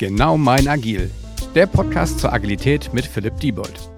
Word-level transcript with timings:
Genau 0.00 0.38
mein 0.38 0.66
Agil, 0.66 1.10
der 1.54 1.66
Podcast 1.66 2.20
zur 2.20 2.32
Agilität 2.32 2.90
mit 2.94 3.04
Philipp 3.04 3.38
Diebold. 3.38 3.90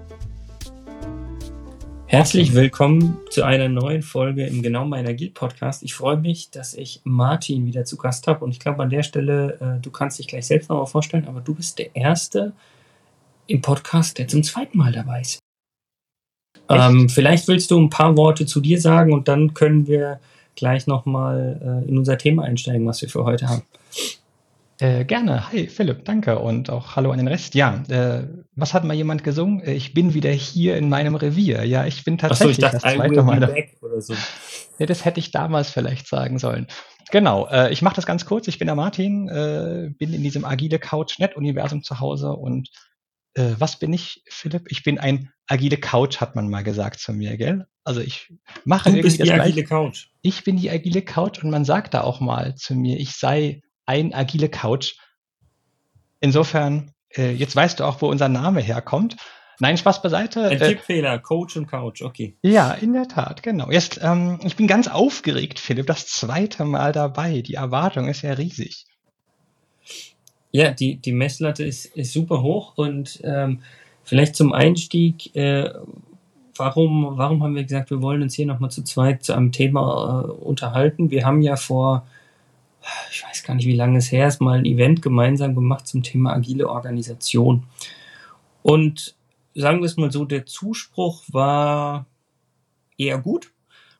Herzlich 2.07 2.53
willkommen 2.53 3.19
zu 3.29 3.43
einer 3.43 3.69
neuen 3.69 4.01
Folge 4.01 4.45
im 4.45 4.61
Genau 4.61 4.83
mein 4.83 5.07
Agil 5.07 5.29
Podcast. 5.29 5.81
Ich 5.81 5.93
freue 5.93 6.17
mich, 6.17 6.51
dass 6.51 6.73
ich 6.73 6.99
Martin 7.05 7.65
wieder 7.65 7.85
zu 7.85 7.95
Gast 7.95 8.27
habe 8.27 8.43
und 8.43 8.51
ich 8.51 8.59
glaube 8.59 8.83
an 8.83 8.89
der 8.89 9.03
Stelle, 9.03 9.57
äh, 9.61 9.81
du 9.81 9.91
kannst 9.91 10.19
dich 10.19 10.27
gleich 10.27 10.45
selbst 10.45 10.69
nochmal 10.69 10.87
vorstellen, 10.87 11.25
aber 11.25 11.39
du 11.39 11.55
bist 11.55 11.79
der 11.79 11.95
Erste 11.95 12.51
im 13.47 13.61
Podcast, 13.61 14.17
der 14.17 14.27
zum 14.27 14.43
zweiten 14.43 14.77
Mal 14.77 14.91
dabei 14.91 15.21
ist. 15.21 15.39
Ähm, 16.67 17.07
vielleicht 17.07 17.47
willst 17.47 17.71
du 17.71 17.79
ein 17.79 17.89
paar 17.89 18.17
Worte 18.17 18.45
zu 18.45 18.59
dir 18.59 18.81
sagen 18.81 19.13
und 19.13 19.29
dann 19.29 19.53
können 19.53 19.87
wir 19.87 20.19
gleich 20.57 20.85
nochmal 20.85 21.61
äh, 21.85 21.89
in 21.89 21.97
unser 21.97 22.17
Thema 22.17 22.43
einsteigen, 22.43 22.85
was 22.85 23.01
wir 23.01 23.07
für 23.07 23.23
heute 23.23 23.47
haben. 23.47 23.63
Äh, 24.79 25.05
gerne. 25.05 25.51
Hi 25.51 25.67
Philipp, 25.67 26.03
danke 26.05 26.39
und 26.39 26.69
auch 26.69 26.95
hallo 26.95 27.11
an 27.11 27.17
den 27.17 27.27
Rest. 27.27 27.53
Ja, 27.53 27.83
äh, 27.89 28.27
was 28.55 28.73
hat 28.73 28.83
mal 28.83 28.95
jemand 28.95 29.23
gesungen? 29.23 29.61
Äh, 29.61 29.73
ich 29.73 29.93
bin 29.93 30.13
wieder 30.13 30.31
hier 30.31 30.77
in 30.77 30.89
meinem 30.89 31.15
Revier. 31.15 31.63
Ja, 31.63 31.85
ich 31.85 32.03
bin 32.03 32.17
tatsächlich 32.17 32.57
so, 32.57 32.65
ich 32.65 32.71
dachte, 32.71 32.79
das 32.81 32.93
zweite 32.93 33.23
Mal 33.23 33.39
da. 33.39 33.53
Oder 33.81 34.01
so. 34.01 34.15
Ja, 34.79 34.85
das 34.85 35.05
hätte 35.05 35.19
ich 35.19 35.31
damals 35.31 35.69
vielleicht 35.69 36.07
sagen 36.07 36.39
sollen. 36.39 36.67
Genau, 37.11 37.47
äh, 37.49 37.71
ich 37.71 37.83
mache 37.83 37.95
das 37.95 38.07
ganz 38.07 38.25
kurz. 38.25 38.47
Ich 38.47 38.57
bin 38.57 38.65
der 38.65 38.75
Martin, 38.75 39.29
äh, 39.29 39.91
bin 39.97 40.13
in 40.13 40.23
diesem 40.23 40.45
agile 40.45 40.79
Couch-Net-Universum 40.79 41.83
zu 41.83 41.99
Hause 41.99 42.33
und 42.33 42.69
äh, 43.35 43.51
was 43.59 43.77
bin 43.77 43.93
ich, 43.93 44.23
Philipp? 44.27 44.65
Ich 44.69 44.83
bin 44.83 44.99
ein 44.99 45.29
agile 45.47 45.77
Couch, 45.77 46.21
hat 46.21 46.35
man 46.35 46.49
mal 46.49 46.63
gesagt 46.63 46.99
zu 46.99 47.13
mir, 47.13 47.37
gell? 47.37 47.67
Also 47.83 48.01
ich 48.01 48.33
mache 48.65 48.91
du 48.91 49.01
bist 49.01 49.23
die 49.23 49.31
agile 49.31 49.63
Couch. 49.63 50.07
Ich 50.21 50.43
bin 50.43 50.57
die 50.57 50.69
agile 50.69 51.01
Couch 51.01 51.43
und 51.43 51.51
man 51.51 51.65
sagt 51.65 51.93
da 51.93 52.01
auch 52.01 52.19
mal 52.19 52.55
zu 52.55 52.75
mir, 52.75 52.99
ich 52.99 53.11
sei 53.11 53.61
ein 53.85 54.13
agile 54.13 54.49
Couch. 54.49 54.95
Insofern, 56.19 56.91
äh, 57.15 57.31
jetzt 57.31 57.55
weißt 57.55 57.79
du 57.79 57.83
auch, 57.83 58.01
wo 58.01 58.07
unser 58.07 58.29
Name 58.29 58.61
herkommt. 58.61 59.17
Nein, 59.59 59.77
Spaß 59.77 60.01
beiseite. 60.01 60.47
Ein 60.47 60.59
äh, 60.59 60.69
Tippfehler, 60.69 61.19
Coach 61.19 61.57
und 61.57 61.67
Couch, 61.67 62.01
okay. 62.01 62.35
Ja, 62.41 62.71
in 62.73 62.93
der 62.93 63.07
Tat, 63.07 63.43
genau. 63.43 63.71
Jetzt, 63.71 63.99
ähm, 64.01 64.39
ich 64.43 64.55
bin 64.55 64.67
ganz 64.67 64.87
aufgeregt, 64.87 65.59
Philipp, 65.59 65.87
das 65.87 66.07
zweite 66.07 66.65
Mal 66.65 66.91
dabei. 66.91 67.41
Die 67.41 67.53
Erwartung 67.53 68.07
ist 68.07 68.23
ja 68.23 68.33
riesig. 68.33 68.85
Ja, 70.51 70.71
die, 70.71 70.97
die 70.97 71.13
Messlatte 71.13 71.63
ist, 71.63 71.85
ist 71.85 72.13
super 72.13 72.41
hoch 72.41 72.73
und 72.77 73.19
ähm, 73.23 73.61
vielleicht 74.03 74.35
zum 74.35 74.53
Einstieg, 74.53 75.35
äh, 75.35 75.71
warum, 76.55 77.17
warum 77.17 77.43
haben 77.43 77.55
wir 77.55 77.63
gesagt, 77.63 77.89
wir 77.89 78.01
wollen 78.01 78.21
uns 78.21 78.35
hier 78.35 78.45
nochmal 78.45 78.69
zu 78.69 78.83
zweit 78.83 79.23
zu 79.23 79.33
einem 79.33 79.51
Thema 79.51 80.25
äh, 80.25 80.31
unterhalten? 80.31 81.09
Wir 81.09 81.25
haben 81.25 81.41
ja 81.41 81.55
vor 81.55 82.05
ich 83.11 83.23
weiß 83.23 83.43
gar 83.43 83.55
nicht, 83.55 83.65
wie 83.65 83.75
lange 83.75 83.97
es 83.97 84.11
her 84.11 84.27
ist, 84.27 84.41
mal 84.41 84.57
ein 84.57 84.65
Event 84.65 85.01
gemeinsam 85.01 85.55
gemacht 85.55 85.87
zum 85.87 86.03
Thema 86.03 86.33
agile 86.33 86.69
Organisation. 86.69 87.63
Und 88.61 89.15
sagen 89.55 89.79
wir 89.79 89.85
es 89.85 89.97
mal 89.97 90.11
so, 90.11 90.25
der 90.25 90.45
Zuspruch 90.45 91.23
war 91.31 92.05
eher 92.97 93.17
gut. 93.17 93.51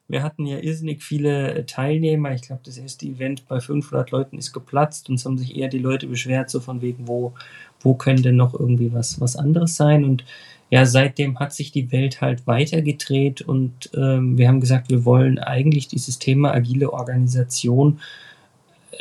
Wir 0.07 0.21
hatten 0.21 0.45
ja 0.45 0.59
irrsinnig 0.59 1.01
viele 1.01 1.65
Teilnehmer. 1.65 2.33
Ich 2.33 2.43
glaube, 2.43 2.61
das 2.65 2.77
erste 2.77 3.05
Event 3.05 3.47
bei 3.47 3.59
500 3.59 4.11
Leuten 4.11 4.37
ist 4.37 4.53
geplatzt 4.53 5.09
und 5.09 5.15
es 5.15 5.25
haben 5.25 5.37
sich 5.37 5.55
eher 5.55 5.69
die 5.69 5.79
Leute 5.79 6.07
beschwert, 6.07 6.49
so 6.49 6.59
von 6.59 6.81
wegen, 6.81 7.07
wo, 7.07 7.33
wo 7.79 7.93
könnte 7.95 8.33
noch 8.33 8.53
irgendwie 8.53 8.93
was, 8.93 9.21
was 9.21 9.35
anderes 9.35 9.75
sein. 9.75 10.03
Und 10.03 10.25
ja, 10.69 10.85
seitdem 10.85 11.39
hat 11.39 11.53
sich 11.53 11.71
die 11.71 11.91
Welt 11.91 12.19
halt 12.19 12.47
weitergedreht 12.47 13.41
und 13.41 13.91
ähm, 13.95 14.37
wir 14.37 14.47
haben 14.47 14.59
gesagt, 14.59 14.89
wir 14.89 15.05
wollen 15.05 15.39
eigentlich 15.39 15.87
dieses 15.87 16.19
Thema 16.19 16.53
agile 16.53 16.91
Organisation 16.91 17.99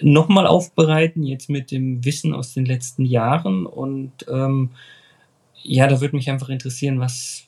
nochmal 0.00 0.46
aufbereiten, 0.46 1.24
jetzt 1.24 1.50
mit 1.50 1.70
dem 1.70 2.04
Wissen 2.04 2.34
aus 2.34 2.54
den 2.54 2.64
letzten 2.64 3.04
Jahren. 3.04 3.66
Und 3.66 4.12
ähm, 4.28 4.70
ja, 5.62 5.86
da 5.86 6.00
würde 6.00 6.16
mich 6.16 6.30
einfach 6.30 6.48
interessieren, 6.48 7.00
was, 7.00 7.44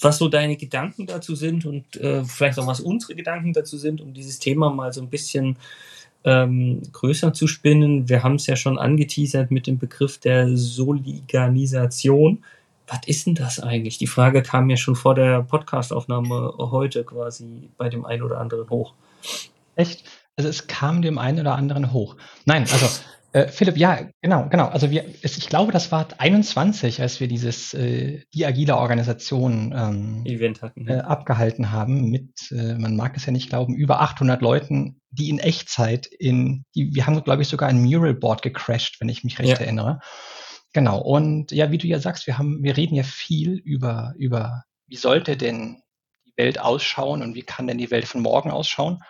was 0.00 0.18
so 0.18 0.28
deine 0.28 0.56
Gedanken 0.56 1.06
dazu 1.06 1.34
sind 1.34 1.66
und 1.66 1.96
äh, 1.96 2.24
vielleicht 2.24 2.58
auch 2.58 2.66
was 2.66 2.80
unsere 2.80 3.14
Gedanken 3.14 3.52
dazu 3.52 3.76
sind, 3.76 4.00
um 4.00 4.14
dieses 4.14 4.38
Thema 4.38 4.70
mal 4.70 4.92
so 4.92 5.00
ein 5.00 5.10
bisschen 5.10 5.56
ähm, 6.24 6.82
größer 6.92 7.32
zu 7.32 7.46
spinnen. 7.46 8.08
Wir 8.08 8.22
haben 8.22 8.36
es 8.36 8.46
ja 8.46 8.56
schon 8.56 8.78
angeteasert 8.78 9.50
mit 9.50 9.66
dem 9.66 9.78
Begriff 9.78 10.18
der 10.18 10.56
Soliganisation. 10.56 12.44
Was 12.86 13.00
ist 13.06 13.26
denn 13.26 13.34
das 13.34 13.60
eigentlich? 13.60 13.98
Die 13.98 14.06
Frage 14.06 14.42
kam 14.42 14.68
ja 14.68 14.76
schon 14.76 14.96
vor 14.96 15.14
der 15.14 15.42
Podcastaufnahme 15.42 16.54
heute 16.58 17.04
quasi 17.04 17.68
bei 17.78 17.88
dem 17.88 18.04
einen 18.04 18.22
oder 18.22 18.38
anderen 18.38 18.68
hoch. 18.68 18.94
Echt? 19.74 20.04
Also 20.36 20.48
es 20.50 20.66
kam 20.66 21.02
dem 21.02 21.18
einen 21.18 21.40
oder 21.40 21.54
anderen 21.54 21.92
hoch. 21.92 22.16
Nein, 22.44 22.62
also 22.62 22.88
äh, 23.34 23.48
Philipp, 23.48 23.76
ja, 23.76 23.98
genau, 24.22 24.48
genau. 24.48 24.68
Also 24.68 24.92
wir, 24.92 25.06
es, 25.22 25.36
ich 25.36 25.48
glaube, 25.48 25.72
das 25.72 25.90
war 25.90 26.06
21, 26.18 27.02
als 27.02 27.18
wir 27.18 27.26
dieses 27.26 27.74
äh, 27.74 28.22
die 28.32 28.46
agile 28.46 28.76
Organisation 28.76 29.74
ähm, 29.76 30.24
Event 30.24 30.62
hatten, 30.62 30.86
äh, 30.86 30.98
abgehalten 30.98 31.72
haben 31.72 32.10
mit, 32.10 32.52
äh, 32.52 32.74
man 32.74 32.94
mag 32.94 33.16
es 33.16 33.26
ja 33.26 33.32
nicht 33.32 33.48
glauben, 33.48 33.74
über 33.74 34.00
800 34.00 34.40
Leuten, 34.40 35.00
die 35.10 35.30
in 35.30 35.40
Echtzeit 35.40 36.06
in, 36.06 36.64
die, 36.76 36.94
wir 36.94 37.08
haben 37.08 37.24
glaube 37.24 37.42
ich 37.42 37.48
sogar 37.48 37.68
ein 37.68 37.82
Muralboard 37.82 38.42
gecrashed, 38.42 39.00
wenn 39.00 39.08
ich 39.08 39.24
mich 39.24 39.40
recht 39.40 39.58
ja. 39.58 39.64
erinnere. 39.64 39.98
Genau. 40.72 41.00
Und 41.00 41.50
ja, 41.50 41.72
wie 41.72 41.78
du 41.78 41.88
ja 41.88 41.98
sagst, 41.98 42.28
wir 42.28 42.38
haben, 42.38 42.62
wir 42.62 42.76
reden 42.76 42.94
ja 42.94 43.02
viel 43.02 43.54
über 43.54 44.14
über 44.16 44.62
wie 44.86 44.96
sollte 44.96 45.36
denn 45.36 45.82
die 46.24 46.34
Welt 46.36 46.60
ausschauen 46.60 47.20
und 47.20 47.34
wie 47.34 47.42
kann 47.42 47.66
denn 47.66 47.78
die 47.78 47.90
Welt 47.90 48.06
von 48.06 48.22
morgen 48.22 48.52
ausschauen? 48.52 49.02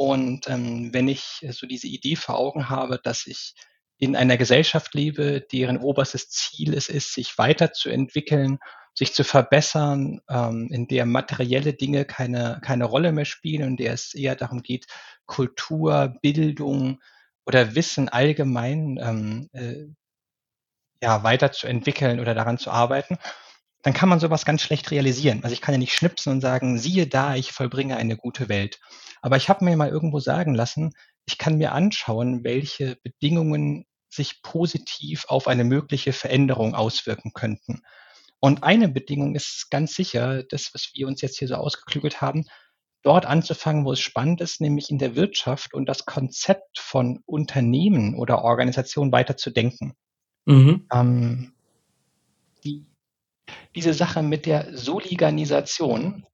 Und 0.00 0.48
ähm, 0.48 0.94
wenn 0.94 1.08
ich 1.08 1.46
so 1.50 1.66
diese 1.66 1.86
Idee 1.86 2.16
vor 2.16 2.38
Augen 2.38 2.70
habe, 2.70 2.98
dass 3.02 3.26
ich 3.26 3.52
in 3.98 4.16
einer 4.16 4.38
Gesellschaft 4.38 4.94
lebe, 4.94 5.42
deren 5.52 5.76
oberstes 5.76 6.30
Ziel 6.30 6.72
es 6.72 6.88
ist, 6.88 7.12
sich 7.12 7.36
weiterzuentwickeln, 7.36 8.60
sich 8.94 9.12
zu 9.12 9.24
verbessern, 9.24 10.22
ähm, 10.30 10.70
in 10.72 10.88
der 10.88 11.04
materielle 11.04 11.74
Dinge 11.74 12.06
keine, 12.06 12.60
keine 12.64 12.86
Rolle 12.86 13.12
mehr 13.12 13.26
spielen, 13.26 13.72
in 13.72 13.76
der 13.76 13.92
es 13.92 14.14
eher 14.14 14.36
darum 14.36 14.62
geht, 14.62 14.86
Kultur, 15.26 16.16
Bildung 16.22 17.02
oder 17.44 17.74
Wissen 17.74 18.08
allgemein 18.08 18.98
ähm, 19.02 19.50
äh, 19.52 19.84
ja, 21.02 21.22
weiterzuentwickeln 21.24 22.20
oder 22.20 22.32
daran 22.34 22.56
zu 22.56 22.70
arbeiten, 22.70 23.18
dann 23.82 23.94
kann 23.94 24.08
man 24.08 24.20
sowas 24.20 24.44
ganz 24.44 24.62
schlecht 24.62 24.90
realisieren. 24.90 25.42
Also 25.42 25.54
ich 25.54 25.60
kann 25.60 25.74
ja 25.74 25.78
nicht 25.78 25.94
schnipsen 25.94 26.32
und 26.32 26.40
sagen, 26.40 26.78
siehe 26.78 27.06
da, 27.06 27.34
ich 27.34 27.52
vollbringe 27.52 27.96
eine 27.96 28.16
gute 28.16 28.48
Welt. 28.48 28.78
Aber 29.22 29.36
ich 29.36 29.48
habe 29.48 29.64
mir 29.64 29.76
mal 29.76 29.88
irgendwo 29.88 30.20
sagen 30.20 30.54
lassen, 30.54 30.92
ich 31.26 31.38
kann 31.38 31.58
mir 31.58 31.72
anschauen, 31.72 32.44
welche 32.44 32.96
Bedingungen 33.02 33.86
sich 34.08 34.42
positiv 34.42 35.24
auf 35.28 35.46
eine 35.46 35.64
mögliche 35.64 36.12
Veränderung 36.12 36.74
auswirken 36.74 37.32
könnten. 37.32 37.82
Und 38.40 38.64
eine 38.64 38.88
Bedingung 38.88 39.34
ist 39.34 39.70
ganz 39.70 39.94
sicher, 39.94 40.42
das, 40.42 40.70
was 40.72 40.90
wir 40.94 41.06
uns 41.06 41.20
jetzt 41.20 41.38
hier 41.38 41.48
so 41.48 41.54
ausgeklügelt 41.54 42.20
haben, 42.20 42.46
dort 43.02 43.26
anzufangen, 43.26 43.84
wo 43.84 43.92
es 43.92 44.00
spannend 44.00 44.40
ist, 44.40 44.60
nämlich 44.60 44.90
in 44.90 44.98
der 44.98 45.14
Wirtschaft 45.14 45.74
und 45.74 45.88
das 45.88 46.06
Konzept 46.06 46.78
von 46.78 47.22
Unternehmen 47.26 48.14
oder 48.14 48.42
Organisationen 48.42 49.12
weiter 49.12 49.36
zu 49.36 49.50
denken. 49.50 49.94
Mhm. 50.46 50.86
Ähm, 50.92 51.52
die, 52.64 52.86
diese 53.74 53.94
Sache 53.94 54.22
mit 54.22 54.46
der 54.46 54.76
Soliganisation, 54.76 56.26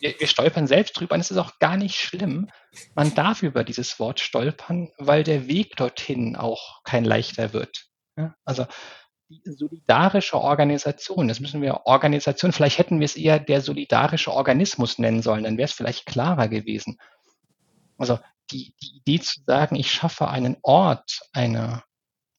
wir, 0.00 0.18
wir 0.18 0.26
stolpern 0.26 0.66
selbst 0.66 0.98
drüber 0.98 1.14
und 1.14 1.20
es 1.20 1.30
ist 1.30 1.38
auch 1.38 1.58
gar 1.58 1.76
nicht 1.76 1.96
schlimm. 1.96 2.50
Man 2.94 3.14
darf 3.14 3.42
über 3.42 3.64
dieses 3.64 3.98
Wort 3.98 4.20
stolpern, 4.20 4.90
weil 4.98 5.24
der 5.24 5.46
Weg 5.46 5.76
dorthin 5.76 6.36
auch 6.36 6.82
kein 6.84 7.04
leichter 7.04 7.52
wird. 7.52 7.86
Ja? 8.16 8.34
Also 8.44 8.66
die 9.28 9.42
solidarische 9.44 10.40
Organisation, 10.40 11.28
das 11.28 11.38
müssen 11.38 11.62
wir 11.62 11.86
Organisation, 11.86 12.52
vielleicht 12.52 12.78
hätten 12.78 12.98
wir 12.98 13.04
es 13.04 13.16
eher 13.16 13.38
der 13.38 13.60
solidarische 13.60 14.32
Organismus 14.32 14.98
nennen 14.98 15.22
sollen, 15.22 15.44
dann 15.44 15.56
wäre 15.56 15.66
es 15.66 15.72
vielleicht 15.72 16.06
klarer 16.06 16.48
gewesen. 16.48 16.98
Also 17.96 18.18
die, 18.50 18.74
die 18.82 18.96
Idee 18.96 19.20
zu 19.20 19.40
sagen, 19.46 19.76
ich 19.76 19.92
schaffe 19.92 20.28
einen 20.28 20.56
Ort, 20.62 21.20
eine, 21.32 21.84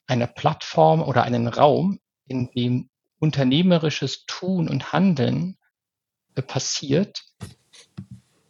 eine 0.08 0.28
Plattform 0.28 1.02
oder 1.02 1.24
einen 1.24 1.48
Raum, 1.48 2.00
in 2.26 2.50
dem 2.52 2.90
unternehmerisches 3.22 4.26
Tun 4.26 4.68
und 4.68 4.92
Handeln 4.92 5.56
äh, 6.36 6.42
passiert 6.42 7.24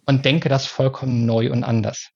und 0.05 0.25
denke 0.25 0.49
das 0.49 0.65
vollkommen 0.65 1.25
neu 1.25 1.51
und 1.51 1.63
anders. 1.63 2.09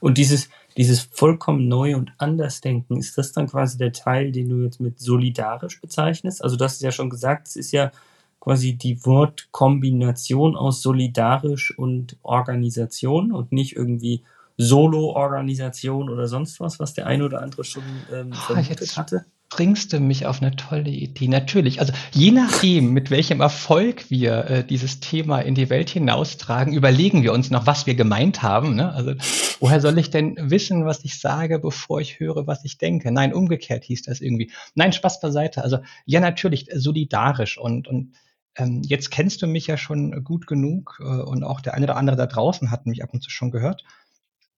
Und 0.00 0.18
dieses, 0.18 0.48
dieses 0.76 1.00
vollkommen 1.00 1.68
neu 1.68 1.96
und 1.96 2.12
anders 2.18 2.60
denken, 2.60 2.96
ist 2.98 3.18
das 3.18 3.32
dann 3.32 3.48
quasi 3.48 3.78
der 3.78 3.92
Teil, 3.92 4.32
den 4.32 4.48
du 4.48 4.62
jetzt 4.62 4.80
mit 4.80 5.00
solidarisch 5.00 5.80
bezeichnest? 5.80 6.42
Also 6.42 6.56
du 6.56 6.64
hast 6.64 6.76
es 6.76 6.80
ja 6.80 6.92
schon 6.92 7.10
gesagt, 7.10 7.48
es 7.48 7.56
ist 7.56 7.72
ja 7.72 7.90
quasi 8.40 8.74
die 8.76 9.04
Wortkombination 9.04 10.56
aus 10.56 10.82
solidarisch 10.82 11.76
und 11.76 12.18
Organisation 12.22 13.32
und 13.32 13.52
nicht 13.52 13.76
irgendwie 13.76 14.24
Solo-Organisation 14.56 16.10
oder 16.10 16.28
sonst 16.28 16.60
was, 16.60 16.78
was 16.78 16.94
der 16.94 17.06
eine 17.06 17.24
oder 17.24 17.42
andere 17.42 17.64
schon 17.64 17.82
ähm, 18.12 18.32
vermutet 18.32 18.96
hatte. 18.96 19.24
Bringst 19.54 19.92
du 19.92 20.00
mich 20.00 20.26
auf 20.26 20.42
eine 20.42 20.56
tolle 20.56 20.90
Idee. 20.90 21.28
Natürlich, 21.28 21.78
also 21.78 21.92
je 22.12 22.32
nachdem, 22.32 22.92
mit 22.92 23.12
welchem 23.12 23.40
Erfolg 23.40 24.10
wir 24.10 24.50
äh, 24.50 24.64
dieses 24.64 24.98
Thema 24.98 25.38
in 25.38 25.54
die 25.54 25.70
Welt 25.70 25.90
hinaustragen, 25.90 26.72
überlegen 26.72 27.22
wir 27.22 27.32
uns 27.32 27.50
noch, 27.50 27.64
was 27.64 27.86
wir 27.86 27.94
gemeint 27.94 28.42
haben. 28.42 28.74
Ne? 28.74 28.92
Also 28.92 29.14
woher 29.60 29.80
soll 29.80 29.96
ich 29.98 30.10
denn 30.10 30.36
wissen, 30.40 30.86
was 30.86 31.04
ich 31.04 31.20
sage, 31.20 31.60
bevor 31.60 32.00
ich 32.00 32.18
höre, 32.18 32.48
was 32.48 32.64
ich 32.64 32.78
denke? 32.78 33.12
Nein, 33.12 33.32
umgekehrt 33.32 33.84
hieß 33.84 34.02
das 34.02 34.20
irgendwie. 34.20 34.50
Nein, 34.74 34.92
Spaß 34.92 35.20
beiseite. 35.20 35.62
Also 35.62 35.78
ja, 36.04 36.18
natürlich 36.18 36.66
solidarisch 36.74 37.56
und 37.56 37.86
und 37.86 38.16
ähm, 38.56 38.82
jetzt 38.84 39.12
kennst 39.12 39.40
du 39.40 39.46
mich 39.46 39.68
ja 39.68 39.76
schon 39.76 40.24
gut 40.24 40.48
genug 40.48 40.98
äh, 41.00 41.04
und 41.04 41.44
auch 41.44 41.60
der 41.60 41.74
eine 41.74 41.86
oder 41.86 41.96
andere 41.96 42.16
da 42.16 42.26
draußen 42.26 42.72
hat 42.72 42.86
mich 42.86 43.04
ab 43.04 43.10
und 43.12 43.22
zu 43.22 43.30
schon 43.30 43.52
gehört. 43.52 43.84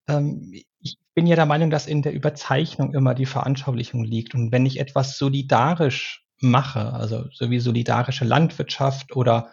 Ähm, 0.07 0.53
ich 0.79 0.97
bin 1.13 1.27
ja 1.27 1.35
der 1.35 1.45
Meinung, 1.45 1.69
dass 1.69 1.87
in 1.87 2.01
der 2.01 2.13
Überzeichnung 2.13 2.93
immer 2.93 3.13
die 3.13 3.25
Veranschaulichung 3.25 4.03
liegt. 4.03 4.35
Und 4.35 4.51
wenn 4.51 4.65
ich 4.65 4.79
etwas 4.79 5.17
solidarisch 5.17 6.25
mache, 6.39 6.93
also 6.93 7.25
so 7.31 7.49
wie 7.49 7.59
solidarische 7.59 8.25
Landwirtschaft 8.25 9.15
oder 9.15 9.51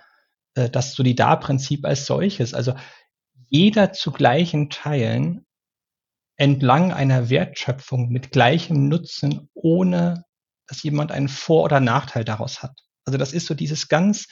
äh, 0.55 0.69
das 0.69 0.95
Solidarprinzip 0.95 1.85
als 1.85 2.07
solches, 2.07 2.55
also 2.55 2.75
jeder 3.49 3.93
zu 3.93 4.13
gleichen 4.13 4.71
Teilen 4.71 5.47
entlang 6.37 6.93
einer 6.93 7.31
Wertschöpfung 7.31 8.09
mit 8.09 8.33
gleichem 8.33 8.89
Nutzen, 8.89 9.49
ohne 9.55 10.25
dass 10.67 10.83
jemand 10.83 11.13
einen 11.13 11.29
Vor- 11.29 11.65
oder 11.65 11.81
Nachteil 11.81 12.25
daraus 12.25 12.63
hat. 12.63 12.79
Also 13.05 13.19
das 13.19 13.33
ist 13.33 13.47
so 13.47 13.55
dieses 13.55 13.89
ganz 13.89 14.29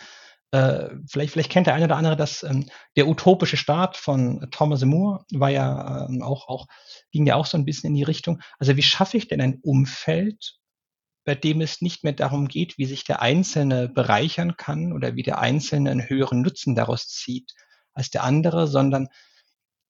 äh, 0.52 0.90
vielleicht, 1.08 1.32
vielleicht 1.32 1.50
kennt 1.50 1.66
der 1.66 1.74
eine 1.74 1.86
oder 1.86 1.96
andere 1.96 2.16
das, 2.16 2.42
ähm, 2.42 2.68
der 2.96 3.08
utopische 3.08 3.56
Staat 3.56 3.96
von 3.96 4.48
Thomas 4.50 4.84
Moore 4.84 5.24
war 5.32 5.48
ja 5.48 6.06
ähm, 6.06 6.22
auch, 6.22 6.46
auch, 6.46 6.66
ging 7.10 7.26
ja 7.26 7.36
auch 7.36 7.46
so 7.46 7.56
ein 7.56 7.64
bisschen 7.64 7.88
in 7.88 7.94
die 7.94 8.02
Richtung. 8.02 8.40
Also 8.58 8.76
wie 8.76 8.82
schaffe 8.82 9.16
ich 9.16 9.28
denn 9.28 9.40
ein 9.40 9.60
Umfeld, 9.62 10.58
bei 11.24 11.34
dem 11.34 11.62
es 11.62 11.80
nicht 11.80 12.04
mehr 12.04 12.12
darum 12.12 12.48
geht, 12.48 12.76
wie 12.76 12.84
sich 12.84 13.04
der 13.04 13.22
Einzelne 13.22 13.88
bereichern 13.88 14.56
kann 14.56 14.92
oder 14.92 15.16
wie 15.16 15.22
der 15.22 15.38
Einzelne 15.38 15.90
einen 15.90 16.08
höheren 16.08 16.42
Nutzen 16.42 16.74
daraus 16.74 17.08
zieht 17.08 17.54
als 17.94 18.10
der 18.10 18.22
andere, 18.22 18.66
sondern 18.66 19.08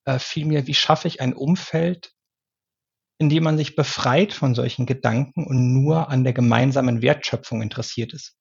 äh, 0.05 0.21
vielmehr, 0.21 0.69
wie 0.69 0.75
schaffe 0.75 1.09
ich 1.09 1.21
ein 1.21 1.35
Umfeld, 1.35 2.13
in 3.19 3.29
dem 3.29 3.43
man 3.43 3.57
sich 3.57 3.75
befreit 3.75 4.33
von 4.33 4.55
solchen 4.55 4.87
Gedanken 4.87 5.45
und 5.45 5.73
nur 5.73 6.09
an 6.09 6.23
der 6.23 6.33
gemeinsamen 6.33 7.03
Wertschöpfung 7.03 7.63
interessiert 7.63 8.13
ist. 8.13 8.37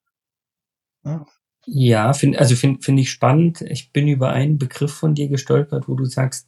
Ja, 1.65 2.13
find, 2.13 2.37
also 2.37 2.55
finde 2.55 2.81
find 2.81 2.99
ich 2.99 3.11
spannend. 3.11 3.61
Ich 3.61 3.91
bin 3.91 4.07
über 4.07 4.31
einen 4.31 4.57
Begriff 4.57 4.93
von 4.93 5.15
dir 5.15 5.27
gestolpert, 5.27 5.87
wo 5.87 5.95
du 5.95 6.05
sagst, 6.05 6.47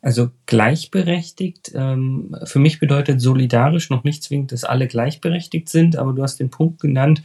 also 0.00 0.30
gleichberechtigt. 0.46 1.72
Ähm, 1.74 2.36
für 2.44 2.58
mich 2.58 2.78
bedeutet 2.80 3.20
solidarisch 3.20 3.90
noch 3.90 4.04
nicht 4.04 4.22
zwingend, 4.22 4.52
dass 4.52 4.64
alle 4.64 4.86
gleichberechtigt 4.86 5.68
sind, 5.68 5.96
aber 5.96 6.12
du 6.12 6.22
hast 6.22 6.40
den 6.40 6.50
Punkt 6.50 6.80
genannt, 6.80 7.22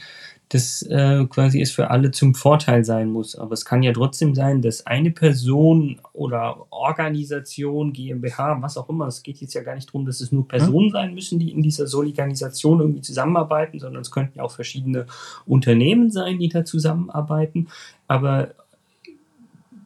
das 0.50 0.82
äh, 0.82 1.26
quasi 1.28 1.62
es 1.62 1.72
für 1.72 1.92
alle 1.92 2.10
zum 2.10 2.34
Vorteil 2.34 2.84
sein 2.84 3.12
muss. 3.12 3.36
Aber 3.36 3.54
es 3.54 3.66
kann 3.66 3.84
ja 3.84 3.94
trotzdem 3.94 4.34
sein, 4.34 4.64
dass 4.64 4.86
eine 4.88 5.12
Person 5.12 6.02
oder 6.12 6.66
Organisation, 6.72 7.94
GmbH, 7.94 8.60
was 8.62 8.76
auch 8.76 8.90
immer, 8.90 9.08
es 9.08 9.22
geht 9.22 9.38
jetzt 9.42 9.54
ja 9.54 9.62
gar 9.62 9.76
nicht 9.76 9.90
darum, 9.90 10.08
dass 10.08 10.22
es 10.22 10.32
nur 10.32 10.48
Personen 10.48 10.90
sein 10.90 11.14
müssen, 11.14 11.38
die 11.38 11.52
in 11.52 11.62
dieser 11.62 11.86
Soliganisation 11.86 12.80
irgendwie 12.80 13.02
zusammenarbeiten, 13.02 13.80
sondern 13.80 14.02
es 14.02 14.10
könnten 14.10 14.40
ja 14.40 14.44
auch 14.44 14.52
verschiedene 14.52 15.06
Unternehmen 15.46 16.10
sein, 16.10 16.40
die 16.40 16.50
da 16.50 16.66
zusammenarbeiten. 16.66 17.68
Aber 18.08 18.56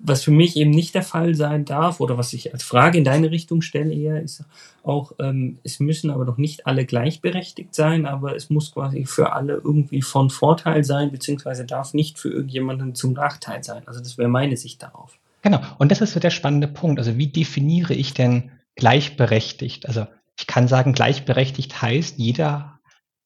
was 0.05 0.21
für 0.23 0.31
mich 0.31 0.57
eben 0.57 0.71
nicht 0.71 0.93
der 0.93 1.01
Fall 1.01 1.33
sein 1.33 1.63
darf 1.63 2.01
oder 2.01 2.17
was 2.17 2.33
ich 2.33 2.53
als 2.53 2.63
Frage 2.63 2.97
in 2.97 3.05
deine 3.05 3.31
Richtung 3.31 3.61
stelle 3.61 3.93
eher, 3.93 4.21
ist 4.21 4.43
auch, 4.83 5.13
ähm, 5.19 5.59
es 5.63 5.79
müssen 5.79 6.11
aber 6.11 6.25
doch 6.25 6.37
nicht 6.37 6.67
alle 6.67 6.85
gleichberechtigt 6.85 7.73
sein, 7.73 8.05
aber 8.05 8.35
es 8.35 8.49
muss 8.49 8.73
quasi 8.73 9.05
für 9.05 9.31
alle 9.31 9.53
irgendwie 9.53 10.01
von 10.01 10.29
Vorteil 10.29 10.83
sein, 10.83 11.11
beziehungsweise 11.11 11.65
darf 11.65 11.93
nicht 11.93 12.19
für 12.19 12.29
irgendjemanden 12.29 12.95
zum 12.95 13.13
Nachteil 13.13 13.63
sein. 13.63 13.83
Also 13.85 14.01
das 14.01 14.17
wäre 14.17 14.27
meine 14.27 14.57
Sicht 14.57 14.83
darauf. 14.83 15.17
Genau, 15.41 15.61
und 15.77 15.91
das 15.91 16.01
ist 16.01 16.13
so 16.13 16.19
der 16.19 16.31
spannende 16.31 16.67
Punkt. 16.67 16.99
Also 16.99 17.17
wie 17.17 17.27
definiere 17.27 17.93
ich 17.93 18.13
denn 18.13 18.51
gleichberechtigt? 18.75 19.87
Also 19.87 20.05
ich 20.37 20.47
kann 20.47 20.67
sagen, 20.67 20.93
gleichberechtigt 20.93 21.81
heißt, 21.81 22.17
jeder 22.17 22.72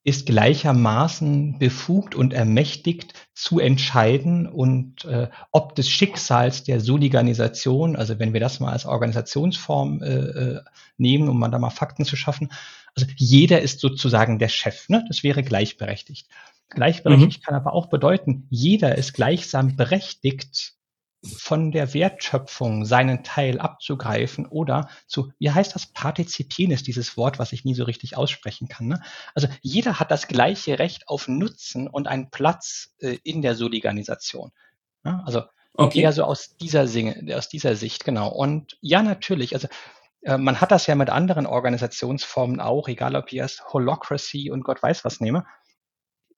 ist 0.08 0.26
gleichermaßen 0.26 1.60
befugt 1.60 2.16
und 2.16 2.32
ermächtigt 2.32 3.14
zu 3.34 3.60
entscheiden 3.60 4.48
und 4.48 5.04
äh, 5.04 5.28
ob 5.52 5.76
des 5.76 5.90
Schicksals 5.90 6.64
der 6.64 6.80
Soliganisation, 6.80 7.98
also 7.98 8.18
wenn 8.18 8.32
wir 8.32 8.40
das 8.40 8.62
mal 8.62 8.72
als 8.72 8.86
Organisationsform 8.86 10.02
äh, 10.02 10.16
äh, 10.16 10.62
nehmen, 10.98 11.28
um 11.28 11.38
mal 11.38 11.50
da 11.50 11.60
mal 11.60 11.72
Fakten 11.72 12.06
zu 12.06 12.16
schaffen, 12.16 12.54
also 12.96 13.06
jeder 13.18 13.62
ist 13.62 13.82
sozusagen 13.82 14.40
der 14.40 14.48
Chef, 14.48 14.88
ne? 14.88 15.04
das 15.10 15.24
wäre 15.24 15.44
gleichberechtigt. 15.44 16.30
Gleichberechtigt 16.70 17.42
mhm. 17.42 17.44
kann 17.44 17.56
aber 17.56 17.74
auch 17.74 17.88
bedeuten, 17.88 18.48
jeder 18.50 18.98
ist 18.98 19.12
gleichsam 19.12 19.76
berechtigt, 19.76 20.77
von 21.26 21.72
der 21.72 21.94
Wertschöpfung 21.94 22.86
seinen 22.86 23.24
Teil 23.24 23.60
abzugreifen 23.60 24.46
oder 24.46 24.90
zu, 25.08 25.32
wie 25.40 25.52
heißt 25.52 25.74
das, 25.76 25.88
partizipieren 25.88 26.72
ist 26.72 26.88
dieses 26.88 27.18
Wort, 27.18 27.40
was 27.40 27.54
ich 27.54 27.66
nie 27.66 27.74
so 27.74 27.84
richtig 27.84 28.16
aussprechen 28.16 28.68
kann. 28.68 28.88
Ne? 28.88 29.02
Also 29.34 29.48
jeder 29.62 30.00
hat 30.00 30.12
das 30.12 30.28
gleiche 30.28 30.80
Recht 30.80 31.08
auf 31.08 31.28
Nutzen 31.28 31.88
und 31.88 32.08
einen 32.08 32.30
Platz 32.30 32.94
äh, 33.00 33.18
in 33.24 33.42
der 33.42 33.56
Soliganisation. 33.56 34.52
Ne? 35.04 35.22
Also 35.26 35.44
okay. 35.74 36.02
eher 36.02 36.14
so 36.14 36.24
aus 36.24 36.56
dieser, 36.58 36.88
Singe, 36.88 37.36
aus 37.36 37.50
dieser 37.50 37.76
Sicht, 37.76 38.06
genau. 38.06 38.30
Und 38.30 38.78
ja, 38.82 39.02
natürlich, 39.02 39.56
also 39.56 39.68
äh, 40.22 40.38
man 40.38 40.62
hat 40.62 40.72
das 40.72 40.86
ja 40.86 40.96
mit 40.96 41.10
anderen 41.10 41.48
Organisationsformen 41.48 42.60
auch, 42.60 42.88
egal 42.88 43.16
ob 43.16 43.32
ich 43.32 43.40
erst 43.40 43.66
Holocracy 43.74 44.52
und 44.52 44.64
Gott 44.64 44.84
weiß 44.84 45.04
was 45.04 45.20
nehme 45.20 45.46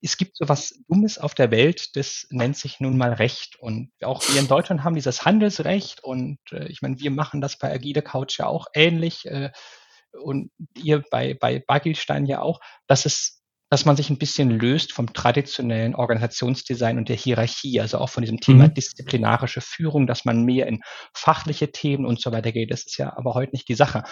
es 0.01 0.18
gibt 0.18 0.38
so 0.38 0.48
was 0.48 0.74
Dummes 0.88 1.18
auf 1.18 1.36
der 1.36 1.51
Welt, 1.51 1.96
das 1.96 2.28
nennt 2.30 2.57
sich 2.57 2.80
nun 2.80 2.98
mal 2.98 3.13
Recht. 3.13 3.57
Und 3.60 3.92
auch 4.01 4.22
wir 4.30 4.40
in 4.40 4.48
Deutschland 4.48 4.84
haben 4.84 4.96
dieses 4.96 5.25
Handelsrecht 5.25 6.04
und 6.04 6.40
äh, 6.51 6.68
ich 6.68 6.81
meine, 6.81 7.00
wir 7.00 7.12
machen 7.12 7.42
das 7.42 7.57
bei 7.57 7.72
Agile 7.72 8.01
Couch 8.01 8.40
ja 8.40 8.48
auch 8.48 8.68
ähnlich 8.74 9.25
äh, 9.25 9.51
und 10.12 10.51
ihr 10.75 11.04
bei, 11.12 11.36
bei 11.36 11.60
Bagilstein 11.60 12.25
ja 12.25 12.42
auch, 12.42 12.60
dass 12.88 13.06
es 13.06 13.40
dass 13.72 13.86
man 13.86 13.96
sich 13.96 14.10
ein 14.10 14.18
bisschen 14.18 14.50
löst 14.50 14.94
vom 14.94 15.13
traditionellen 15.13 15.94
Organisationsdesign 15.94 16.98
und 16.98 17.07
der 17.07 17.16
Hierarchie, 17.16 17.80
also 17.80 18.00
auch 18.00 18.10
von 18.10 18.22
diesem 18.22 18.40
Thema 18.40 18.68
mhm. 18.68 18.74
disziplinarische 18.74 19.62
Führung, 19.62 20.07
dass 20.07 20.25
man 20.25 20.44
mehr 20.44 20.66
in 20.66 20.81
fachliche 21.13 21.72
Themen 21.72 22.06
und 22.06 22.19
so 22.19 22.31
weiter 22.31 22.52
geht. 22.52 22.72
Das 22.72 22.88
ist 22.88 22.98
ja 22.98 23.16
aber 23.16 23.36
heute 23.36 23.52
nicht 23.52 23.69
die 23.69 23.75
Sache. 23.75 24.04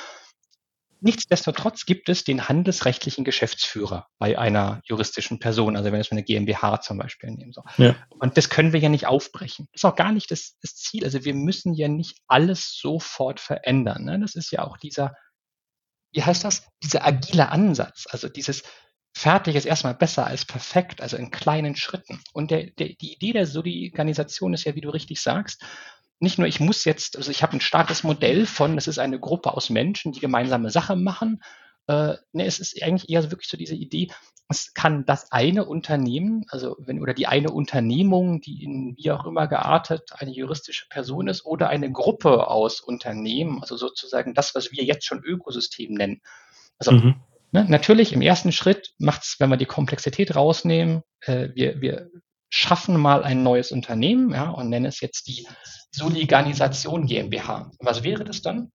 Nichtsdestotrotz 0.99 1.85
gibt 1.85 2.09
es 2.09 2.23
den 2.23 2.49
handelsrechtlichen 2.49 3.23
Geschäftsführer 3.23 4.07
bei 4.17 4.38
einer 4.38 4.81
juristischen 4.85 5.39
Person, 5.39 5.75
also 5.75 5.91
wenn 5.91 5.99
wir 5.99 6.11
eine 6.11 6.23
GmbH 6.23 6.81
zum 6.81 6.97
Beispiel 6.97 7.31
nehmen. 7.31 7.53
So. 7.53 7.63
Ja. 7.77 7.95
Und 8.09 8.38
das 8.38 8.49
können 8.49 8.73
wir 8.73 8.79
ja 8.79 8.89
nicht 8.89 9.05
aufbrechen. 9.05 9.67
Das 9.71 9.81
ist 9.81 9.85
auch 9.85 9.95
gar 9.95 10.11
nicht 10.11 10.31
das, 10.31 10.57
das 10.61 10.75
Ziel. 10.75 11.03
Also 11.03 11.23
wir 11.23 11.33
müssen 11.33 11.73
ja 11.73 11.88
nicht 11.88 12.17
alles 12.27 12.77
sofort 12.79 13.39
verändern. 13.39 14.05
Ne? 14.05 14.19
Das 14.19 14.35
ist 14.35 14.51
ja 14.51 14.63
auch 14.63 14.77
dieser, 14.77 15.15
wie 16.11 16.23
heißt 16.23 16.44
das? 16.44 16.67
Dieser 16.83 17.05
agile 17.05 17.49
Ansatz. 17.49 18.07
Also 18.09 18.27
dieses 18.27 18.63
fertig 19.18 19.56
ist 19.56 19.66
erstmal 19.66 19.95
besser 19.95 20.27
als 20.27 20.45
perfekt, 20.45 21.01
also 21.01 21.18
in 21.18 21.31
kleinen 21.31 21.75
Schritten. 21.75 22.21
Und 22.33 22.51
der, 22.51 22.68
der, 22.71 22.89
die 22.89 23.13
Idee 23.13 23.33
der 23.33 23.47
Soli-Organisation 23.47 24.54
ist 24.54 24.63
ja, 24.63 24.75
wie 24.75 24.81
du 24.81 24.89
richtig 24.89 25.21
sagst, 25.21 25.63
nicht 26.19 26.38
nur, 26.40 26.47
ich 26.47 26.59
muss 26.59 26.86
jetzt, 26.86 27.18
also 27.18 27.31
ich 27.31 27.44
habe 27.44 27.54
ein 27.54 27.62
starkes 27.62 28.04
Modell 28.04 28.45
von, 28.45 28.78
es 28.78 28.88
ist 28.88 29.00
eine 29.00 29.19
Gruppe 29.19 29.54
aus 29.54 29.69
Menschen, 29.69 30.12
die 30.12 30.19
gemeinsame 30.19 30.71
Sache 30.71 30.95
machen. 30.95 31.44
Äh, 31.88 32.16
ne, 32.33 32.45
es 32.45 32.59
ist 32.59 32.81
eigentlich 32.81 33.09
eher 33.09 33.30
wirklich 33.31 33.47
so 33.47 33.57
diese 33.57 33.76
Idee, 33.76 34.09
es 34.50 34.74
kann 34.74 35.06
das 35.06 35.31
eine 35.31 35.66
Unternehmen, 35.66 36.45
also 36.50 36.78
wenn 36.80 37.02
oder 37.02 37.14
die 37.14 37.28
eine 37.28 37.52
Unternehmung, 37.52 38.40
die 38.40 38.64
in 38.64 38.95
wie 38.97 39.12
auch 39.12 39.26
immer 39.26 39.47
geartet 39.47 40.12
eine 40.18 40.31
juristische 40.31 40.88
Person 40.90 41.28
ist, 41.28 41.45
oder 41.45 41.69
eine 41.69 41.92
Gruppe 41.92 42.47
aus 42.47 42.80
Unternehmen, 42.80 43.62
also 43.62 43.76
sozusagen 43.76 44.33
das, 44.33 44.56
was 44.56 44.71
wir 44.71 44.83
jetzt 44.83 45.06
schon 45.06 45.24
Ökosystem 45.24 45.94
nennen. 45.94 46.21
Also 46.80 46.94
mhm. 46.94 47.16
ne, 47.52 47.66
natürlich 47.68 48.14
im 48.14 48.21
ersten 48.21 48.54
Schritt 48.54 48.94
macht 49.00 49.24
es, 49.24 49.36
wenn 49.40 49.50
wir 49.50 49.57
die 49.57 49.66
Komplexität 49.66 50.36
rausnehmen, 50.36 51.04
äh, 51.21 51.50
wir, 51.54 51.81
wir 51.81 52.09
schaffen 52.57 52.97
mal 52.97 53.23
ein 53.23 53.44
neues 53.44 53.71
Unternehmen 53.71 54.31
ja, 54.31 54.49
und 54.49 54.69
nennen 54.69 54.85
es 54.85 54.99
jetzt 54.99 55.28
die 55.28 55.47
Soliganisation 55.92 57.06
GmbH. 57.06 57.71
Was 57.80 58.04
wäre 58.04 58.23
das 58.23 58.42
dann? 58.42 58.71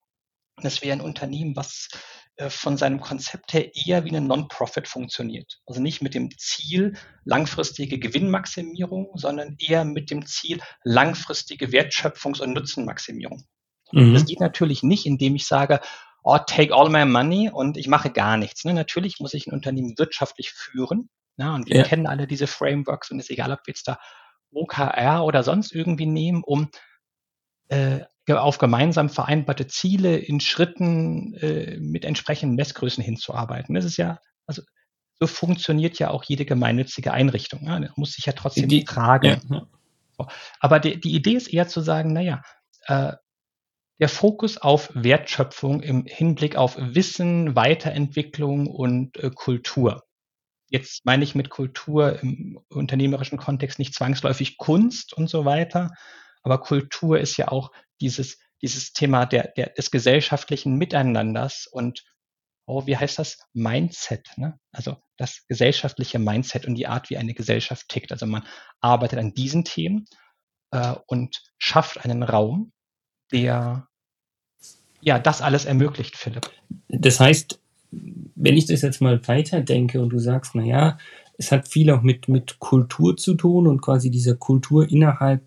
Das 0.63 0.83
wäre 0.83 0.93
ein 0.93 1.01
Unternehmen, 1.01 1.57
was 1.57 1.89
äh, 2.37 2.49
von 2.49 2.77
seinem 2.77 3.01
Konzept 3.01 3.53
her 3.53 3.75
eher 3.75 4.05
wie 4.05 4.11
eine 4.11 4.21
Non-Profit 4.21 4.87
funktioniert. 4.87 5.61
Also 5.67 5.81
nicht 5.81 6.01
mit 6.01 6.15
dem 6.15 6.31
Ziel 6.39 6.95
langfristige 7.25 7.99
Gewinnmaximierung, 7.99 9.11
sondern 9.15 9.57
eher 9.59 9.85
mit 9.85 10.13
dem 10.13 10.27
Ziel 10.27 10.61
langfristige 10.85 11.67
Wertschöpfungs- 11.67 12.41
und 12.41 12.53
Nutzenmaximierung. 12.53 13.49
Mhm. 13.91 14.15
Das 14.15 14.27
geht 14.27 14.39
natürlich 14.39 14.85
nicht, 14.85 15.07
indem 15.07 15.35
ich 15.35 15.47
sage, 15.47 15.81
oh, 16.23 16.39
take 16.39 16.73
all 16.73 16.89
my 16.89 17.05
money 17.05 17.51
und 17.53 17.77
ich 17.77 17.89
mache 17.89 18.11
gar 18.11 18.37
nichts. 18.37 18.65
Ne? 18.65 18.75
Natürlich 18.75 19.19
muss 19.19 19.35
ich 19.35 19.49
ein 19.49 19.53
Unternehmen 19.53 19.99
wirtschaftlich 19.99 20.53
führen. 20.53 21.11
Ja, 21.37 21.55
und 21.55 21.69
wir 21.69 21.77
ja. 21.77 21.83
kennen 21.83 22.07
alle 22.07 22.27
diese 22.27 22.47
Frameworks 22.47 23.11
und 23.11 23.19
es 23.19 23.27
ist 23.27 23.31
egal, 23.31 23.53
ob 23.53 23.61
wir 23.67 23.73
jetzt 23.73 23.89
da 23.89 23.99
OKR 24.53 25.25
oder 25.25 25.43
sonst 25.43 25.73
irgendwie 25.73 26.07
nehmen, 26.07 26.43
um 26.45 26.71
äh, 27.69 28.01
auf 28.31 28.59
gemeinsam 28.59 29.09
vereinbarte 29.09 29.67
Ziele 29.67 30.17
in 30.17 30.41
Schritten 30.41 31.35
äh, 31.35 31.79
mit 31.79 32.05
entsprechenden 32.05 32.55
Messgrößen 32.57 33.03
hinzuarbeiten. 33.03 33.75
Das 33.75 33.85
ist 33.85 33.97
ja, 33.97 34.19
also 34.47 34.63
so 35.19 35.27
funktioniert 35.27 35.99
ja 35.99 36.11
auch 36.11 36.25
jede 36.25 36.45
gemeinnützige 36.45 37.13
Einrichtung. 37.13 37.65
Ja, 37.65 37.81
muss 37.97 38.13
sich 38.13 38.27
ja 38.27 38.33
trotzdem 38.33 38.69
Die- 38.69 38.85
tragen. 38.85 39.41
Ja, 39.49 39.57
ja. 39.57 39.67
Aber 40.61 40.79
die, 40.79 41.01
die 41.01 41.15
Idee 41.15 41.35
ist 41.35 41.49
eher 41.49 41.67
zu 41.67 41.81
sagen, 41.81 42.13
naja, 42.13 42.43
äh, 42.87 43.13
der 44.01 44.09
Fokus 44.09 44.59
auf 44.59 44.91
Wertschöpfung 44.95 45.81
im 45.81 46.05
Hinblick 46.07 46.57
auf 46.57 46.77
Wissen, 46.77 47.55
Weiterentwicklung 47.55 48.67
und 48.67 49.17
äh, 49.17 49.31
Kultur. 49.31 50.05
Jetzt 50.73 51.05
meine 51.05 51.23
ich 51.23 51.35
mit 51.35 51.51
Kultur 51.51 52.19
im 52.23 52.59
unternehmerischen 52.71 53.37
Kontext 53.37 53.79
nicht 53.79 53.95
zwangsläufig 53.95 54.57
Kunst 54.57 55.13
und 55.13 55.29
so 55.29 55.45
weiter, 55.45 55.91
aber 56.43 56.63
Kultur 56.63 57.21
ist 57.21 57.37
ja 57.37 57.49
auch 57.49 57.73
dieses, 58.01 58.39
dieses 58.63 58.95
Thema 58.95 59.27
der, 59.27 59.53
der, 59.55 59.67
des 59.69 59.91
gesellschaftlichen 59.91 60.79
Miteinanders 60.79 61.67
und 61.71 62.05
oh, 62.65 62.87
wie 62.87 62.97
heißt 62.97 63.19
das? 63.19 63.39
Mindset, 63.53 64.31
ne? 64.37 64.59
Also 64.73 64.97
das 65.19 65.45
gesellschaftliche 65.47 66.19
Mindset 66.19 66.65
und 66.65 66.77
die 66.77 66.87
Art, 66.87 67.11
wie 67.11 67.19
eine 67.19 67.35
Gesellschaft 67.35 67.89
tickt. 67.89 68.11
Also 68.11 68.25
man 68.25 68.47
arbeitet 68.81 69.19
an 69.19 69.35
diesen 69.35 69.65
Themen 69.65 70.07
äh, 70.71 70.95
und 71.07 71.43
schafft 71.59 72.03
einen 72.03 72.23
Raum, 72.23 72.73
der 73.31 73.89
ja 75.03 75.19
das 75.19 75.43
alles 75.43 75.67
ermöglicht, 75.67 76.17
Philipp. 76.17 76.51
Das 76.89 77.21
heißt, 77.21 77.62
wenn 78.35 78.57
ich 78.57 78.67
das 78.67 78.83
jetzt 78.83 79.01
mal 79.01 79.21
weiterdenke 79.29 80.01
und 80.01 80.11
du 80.11 80.19
sagst, 80.19 80.55
na 80.55 80.65
ja, 80.65 80.99
es 81.39 81.53
hat 81.53 81.69
viel 81.69 81.91
auch 81.91 82.03
mit, 82.03 82.29
mit 82.29 82.59
Kultur 82.59 83.17
zu 83.17 83.35
tun 83.35 83.67
und 83.67 83.81
quasi 83.81 84.11
dieser 84.11 84.35
Kultur 84.35 84.91
innerhalb 84.91 85.43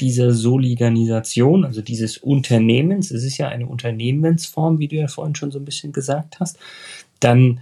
dieser 0.00 0.32
Soliganisation, 0.32 1.64
also 1.64 1.80
dieses 1.80 2.18
Unternehmens, 2.18 3.10
es 3.10 3.24
ist 3.24 3.38
ja 3.38 3.48
eine 3.48 3.66
Unternehmensform, 3.66 4.78
wie 4.78 4.88
du 4.88 4.96
ja 4.96 5.08
vorhin 5.08 5.34
schon 5.34 5.50
so 5.50 5.58
ein 5.58 5.64
bisschen 5.64 5.92
gesagt 5.92 6.38
hast, 6.38 6.58
dann 7.20 7.60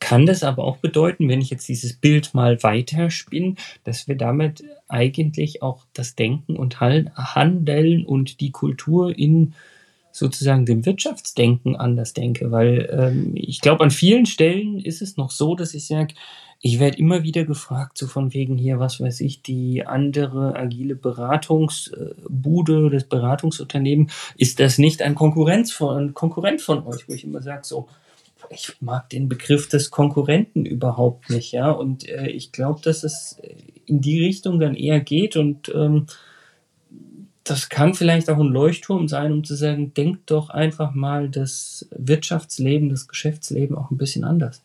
kann 0.00 0.26
das 0.26 0.42
aber 0.42 0.64
auch 0.64 0.76
bedeuten, 0.76 1.28
wenn 1.28 1.40
ich 1.40 1.50
jetzt 1.50 1.68
dieses 1.68 1.94
Bild 1.94 2.34
mal 2.34 2.62
weiterspinne, 2.62 3.54
dass 3.84 4.06
wir 4.06 4.16
damit 4.16 4.64
eigentlich 4.86 5.62
auch 5.62 5.86
das 5.92 6.14
Denken 6.14 6.56
und 6.56 6.80
Handeln 6.80 8.04
und 8.04 8.40
die 8.40 8.52
Kultur 8.52 9.16
in 9.16 9.54
sozusagen 10.18 10.66
dem 10.66 10.84
Wirtschaftsdenken 10.84 11.76
anders 11.76 12.12
denke, 12.12 12.50
weil 12.50 12.88
ähm, 12.92 13.32
ich 13.34 13.60
glaube, 13.60 13.84
an 13.84 13.90
vielen 13.90 14.26
Stellen 14.26 14.78
ist 14.78 15.02
es 15.02 15.16
noch 15.16 15.30
so, 15.30 15.54
dass 15.54 15.74
ich 15.74 15.86
sage, 15.86 16.14
ich 16.60 16.80
werde 16.80 16.98
immer 16.98 17.22
wieder 17.22 17.44
gefragt, 17.44 17.96
so 17.98 18.08
von 18.08 18.34
wegen 18.34 18.56
hier, 18.56 18.80
was 18.80 19.00
weiß 19.00 19.20
ich, 19.20 19.42
die 19.42 19.86
andere 19.86 20.56
agile 20.56 20.96
Beratungsbude, 20.96 22.90
das 22.90 23.04
Beratungsunternehmen, 23.04 24.10
ist 24.36 24.58
das 24.58 24.78
nicht 24.78 25.02
ein 25.02 25.14
Konkurrenz 25.14 25.70
von, 25.70 25.96
ein 25.96 26.14
Konkurrent 26.14 26.60
von 26.60 26.84
euch, 26.84 27.08
wo 27.08 27.14
ich 27.14 27.22
immer 27.22 27.42
sage, 27.42 27.62
so, 27.64 27.86
ich 28.50 28.72
mag 28.80 29.08
den 29.10 29.28
Begriff 29.28 29.68
des 29.68 29.90
Konkurrenten 29.90 30.64
überhaupt 30.64 31.30
nicht, 31.30 31.52
ja, 31.52 31.70
und 31.70 32.08
äh, 32.08 32.28
ich 32.28 32.50
glaube, 32.50 32.80
dass 32.82 33.04
es 33.04 33.40
in 33.86 34.00
die 34.00 34.24
Richtung 34.24 34.58
dann 34.58 34.74
eher 34.74 35.00
geht 35.00 35.36
und 35.36 35.72
ähm, 35.74 36.06
das 37.50 37.68
kann 37.68 37.94
vielleicht 37.94 38.30
auch 38.30 38.38
ein 38.38 38.48
Leuchtturm 38.48 39.08
sein, 39.08 39.32
um 39.32 39.44
zu 39.44 39.54
sagen, 39.54 39.94
denkt 39.94 40.30
doch 40.30 40.50
einfach 40.50 40.94
mal 40.94 41.28
das 41.28 41.88
Wirtschaftsleben, 41.96 42.88
das 42.88 43.08
Geschäftsleben 43.08 43.76
auch 43.76 43.90
ein 43.90 43.98
bisschen 43.98 44.24
anders. 44.24 44.62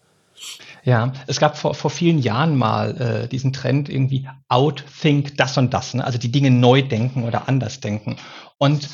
Ja, 0.84 1.14
es 1.28 1.40
gab 1.40 1.58
vor, 1.58 1.74
vor 1.74 1.90
vielen 1.90 2.20
Jahren 2.20 2.58
mal 2.58 3.00
äh, 3.00 3.28
diesen 3.28 3.54
Trend 3.54 3.88
irgendwie 3.88 4.28
outthink 4.50 5.38
das 5.38 5.58
und 5.58 5.74
das, 5.74 5.94
ne? 5.94 6.04
also 6.04 6.18
die 6.18 6.32
Dinge 6.32 6.52
neu 6.52 6.82
denken 6.82 7.24
oder 7.24 7.48
anders 7.48 7.80
denken. 7.80 8.18
Und 8.58 8.90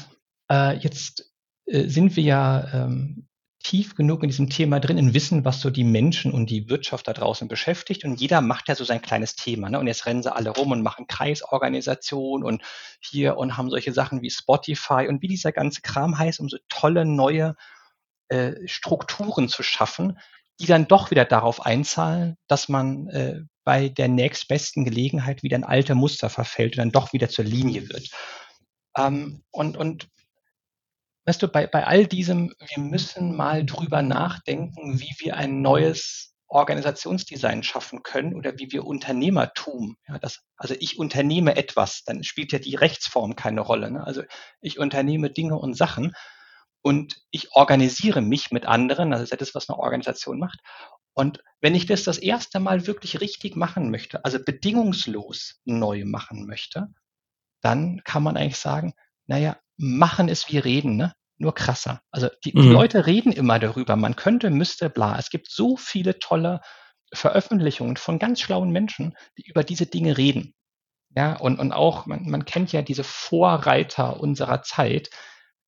äh, 0.51 0.77
jetzt 0.77 1.31
äh, 1.65 1.87
sind 1.87 2.15
wir 2.15 2.23
ja 2.23 2.67
ähm, 2.73 3.28
tief 3.61 3.95
genug 3.95 4.23
in 4.23 4.29
diesem 4.29 4.49
Thema 4.49 4.79
drin, 4.79 4.97
in 4.97 5.13
Wissen, 5.13 5.43
was 5.43 5.59
so 5.59 5.69
die 5.69 5.83
Menschen 5.83 6.31
und 6.31 6.49
die 6.49 6.69
Wirtschaft 6.69 7.07
da 7.07 7.13
draußen 7.13 7.47
beschäftigt. 7.47 8.05
Und 8.05 8.19
jeder 8.19 8.41
macht 8.41 8.67
ja 8.69 8.75
so 8.75 8.83
sein 8.83 9.01
kleines 9.01 9.35
Thema. 9.35 9.69
Ne? 9.69 9.79
Und 9.79 9.87
jetzt 9.87 10.05
rennen 10.05 10.23
sie 10.23 10.33
alle 10.33 10.51
rum 10.51 10.71
und 10.71 10.81
machen 10.81 11.07
Kreisorganisation 11.07 12.43
und 12.43 12.63
hier 13.01 13.37
und 13.37 13.57
haben 13.57 13.69
solche 13.69 13.91
Sachen 13.91 14.21
wie 14.21 14.29
Spotify 14.29 15.07
und 15.07 15.21
wie 15.21 15.27
dieser 15.27 15.51
ganze 15.51 15.81
Kram 15.81 16.17
heißt, 16.17 16.39
um 16.39 16.49
so 16.49 16.57
tolle 16.69 17.05
neue 17.05 17.55
äh, 18.29 18.53
Strukturen 18.65 19.49
zu 19.49 19.61
schaffen, 19.61 20.19
die 20.59 20.65
dann 20.65 20.87
doch 20.87 21.11
wieder 21.11 21.25
darauf 21.25 21.65
einzahlen, 21.65 22.37
dass 22.47 22.69
man 22.69 23.07
äh, 23.09 23.41
bei 23.63 23.89
der 23.89 24.07
nächstbesten 24.07 24.85
Gelegenheit 24.85 25.43
wieder 25.43 25.57
in 25.57 25.63
alte 25.63 25.95
Muster 25.95 26.29
verfällt 26.29 26.73
und 26.73 26.79
dann 26.79 26.91
doch 26.91 27.13
wieder 27.13 27.29
zur 27.29 27.45
Linie 27.45 27.89
wird. 27.89 28.09
Ähm, 28.97 29.43
und, 29.51 29.77
und 29.77 30.07
weißt 31.25 31.41
du, 31.41 31.47
bei, 31.47 31.67
bei 31.67 31.85
all 31.85 32.07
diesem, 32.07 32.53
wir 32.73 32.83
müssen 32.83 33.35
mal 33.35 33.65
drüber 33.65 34.01
nachdenken, 34.01 34.99
wie 34.99 35.13
wir 35.19 35.37
ein 35.37 35.61
neues 35.61 36.33
Organisationsdesign 36.47 37.61
schaffen 37.61 38.01
können 38.01 38.33
oder 38.33 38.57
wie 38.57 38.71
wir 38.71 38.85
Unternehmertum, 38.85 39.97
ja, 40.07 40.17
das, 40.17 40.41
also 40.57 40.75
ich 40.79 40.97
unternehme 40.97 41.55
etwas, 41.55 42.03
dann 42.03 42.23
spielt 42.23 42.51
ja 42.51 42.59
die 42.59 42.75
Rechtsform 42.75 43.35
keine 43.35 43.61
Rolle. 43.61 43.91
Ne? 43.91 44.03
Also 44.03 44.23
ich 44.59 44.79
unternehme 44.79 45.29
Dinge 45.29 45.57
und 45.57 45.75
Sachen 45.75 46.13
und 46.81 47.21
ich 47.29 47.51
organisiere 47.53 48.21
mich 48.21 48.49
mit 48.51 48.65
anderen, 48.65 49.13
also 49.13 49.23
das 49.23 49.31
ist 49.31 49.41
das, 49.41 49.55
was 49.55 49.69
eine 49.69 49.77
Organisation 49.77 50.39
macht. 50.39 50.59
Und 51.13 51.43
wenn 51.61 51.75
ich 51.75 51.85
das 51.85 52.03
das 52.03 52.17
erste 52.17 52.59
Mal 52.59 52.87
wirklich 52.87 53.21
richtig 53.21 53.55
machen 53.55 53.91
möchte, 53.91 54.25
also 54.25 54.39
bedingungslos 54.43 55.59
neu 55.65 56.05
machen 56.05 56.47
möchte, 56.47 56.87
dann 57.61 58.01
kann 58.05 58.23
man 58.23 58.37
eigentlich 58.37 58.57
sagen, 58.57 58.93
naja, 59.27 59.59
machen 59.79 60.27
ist 60.27 60.51
wie 60.51 60.57
reden, 60.59 60.97
ne? 60.97 61.13
nur 61.37 61.55
krasser. 61.55 62.01
Also 62.11 62.27
die, 62.43 62.51
die 62.51 62.59
Mhm. 62.67 62.71
Leute 62.73 63.05
reden 63.05 63.31
immer 63.31 63.59
darüber, 63.59 63.95
man 63.95 64.15
könnte, 64.15 64.49
müsste, 64.49 64.89
bla. 64.89 65.17
Es 65.17 65.29
gibt 65.29 65.49
so 65.49 65.77
viele 65.77 66.19
tolle 66.19 66.59
Veröffentlichungen 67.13 67.97
von 67.97 68.19
ganz 68.19 68.41
schlauen 68.41 68.71
Menschen, 68.71 69.15
die 69.37 69.47
über 69.47 69.63
diese 69.63 69.85
Dinge 69.85 70.17
reden. 70.17 70.53
Ja, 71.15 71.37
und, 71.37 71.59
und 71.59 71.71
auch, 71.71 72.05
man, 72.05 72.29
man 72.29 72.45
kennt 72.45 72.71
ja 72.71 72.81
diese 72.81 73.03
Vorreiter 73.03 74.19
unserer 74.19 74.61
Zeit, 74.61 75.09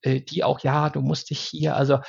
äh, 0.01 0.21
die 0.21 0.43
auch, 0.43 0.59
ja, 0.59 0.89
du 0.89 1.01
musst 1.01 1.29
dich 1.29 1.39
hier, 1.39 1.75
also 1.75 1.99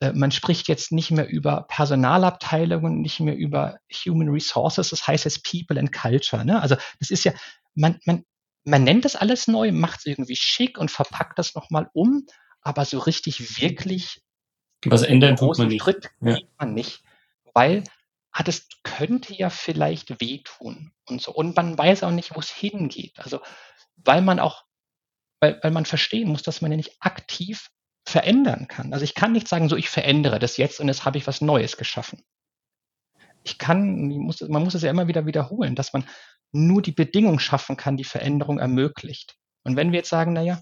äh, 0.00 0.12
man 0.12 0.30
spricht 0.30 0.68
jetzt 0.68 0.92
nicht 0.92 1.10
mehr 1.10 1.28
über 1.28 1.66
Personalabteilungen, 1.68 3.00
nicht 3.00 3.20
mehr 3.20 3.36
über 3.36 3.78
Human 4.06 4.28
Resources, 4.28 4.90
das 4.90 5.06
heißt 5.06 5.24
jetzt 5.24 5.44
People 5.44 5.80
and 5.80 5.92
Culture. 5.92 6.44
Ne? 6.44 6.60
Also 6.60 6.76
das 7.00 7.10
ist 7.10 7.24
ja, 7.24 7.32
man, 7.74 7.98
man, 8.04 8.24
man 8.68 8.84
nennt 8.84 9.04
das 9.04 9.16
alles 9.16 9.48
neu, 9.48 9.72
macht 9.72 10.00
es 10.00 10.06
irgendwie 10.06 10.36
schick 10.36 10.78
und 10.78 10.90
verpackt 10.90 11.38
das 11.38 11.54
nochmal 11.54 11.88
um, 11.94 12.26
aber 12.60 12.84
so 12.84 12.98
richtig 12.98 13.60
wirklich 13.60 14.22
Was 14.84 15.02
ändern 15.02 15.36
tut 15.36 15.48
großen 15.48 15.64
man 15.64 15.72
nicht. 15.72 15.82
Schritt 15.82 16.10
Ja. 16.20 16.34
geht 16.34 16.50
man 16.58 16.74
nicht, 16.74 17.02
weil 17.54 17.84
ah, 18.30 18.42
das 18.42 18.68
könnte 18.84 19.34
ja 19.34 19.50
vielleicht 19.50 20.20
wehtun 20.20 20.92
und 21.06 21.22
so. 21.22 21.32
Und 21.32 21.56
man 21.56 21.76
weiß 21.76 22.02
auch 22.02 22.10
nicht, 22.10 22.34
wo 22.34 22.40
es 22.40 22.50
hingeht. 22.50 23.18
Also 23.18 23.40
weil 23.96 24.22
man 24.22 24.38
auch, 24.38 24.64
weil, 25.40 25.58
weil 25.62 25.70
man 25.70 25.86
verstehen 25.86 26.28
muss, 26.28 26.42
dass 26.42 26.60
man 26.60 26.70
ja 26.70 26.76
nicht 26.76 26.96
aktiv 27.00 27.70
verändern 28.06 28.68
kann. 28.68 28.92
Also 28.92 29.04
ich 29.04 29.14
kann 29.14 29.32
nicht 29.32 29.48
sagen, 29.48 29.68
so 29.68 29.76
ich 29.76 29.88
verändere 29.88 30.38
das 30.38 30.56
jetzt 30.56 30.78
und 30.80 30.88
jetzt 30.88 31.04
habe 31.04 31.18
ich 31.18 31.26
was 31.26 31.40
Neues 31.40 31.76
geschaffen. 31.76 32.22
Ich 33.44 33.58
kann, 33.58 34.08
muss, 34.08 34.40
man 34.42 34.62
muss 34.62 34.74
es 34.74 34.82
ja 34.82 34.90
immer 34.90 35.08
wieder 35.08 35.26
wiederholen, 35.26 35.74
dass 35.74 35.92
man 35.92 36.04
nur 36.52 36.82
die 36.82 36.92
Bedingung 36.92 37.38
schaffen 37.38 37.76
kann, 37.76 37.96
die 37.96 38.04
Veränderung 38.04 38.58
ermöglicht. 38.58 39.36
Und 39.64 39.76
wenn 39.76 39.92
wir 39.92 39.98
jetzt 39.98 40.10
sagen, 40.10 40.32
naja, 40.32 40.60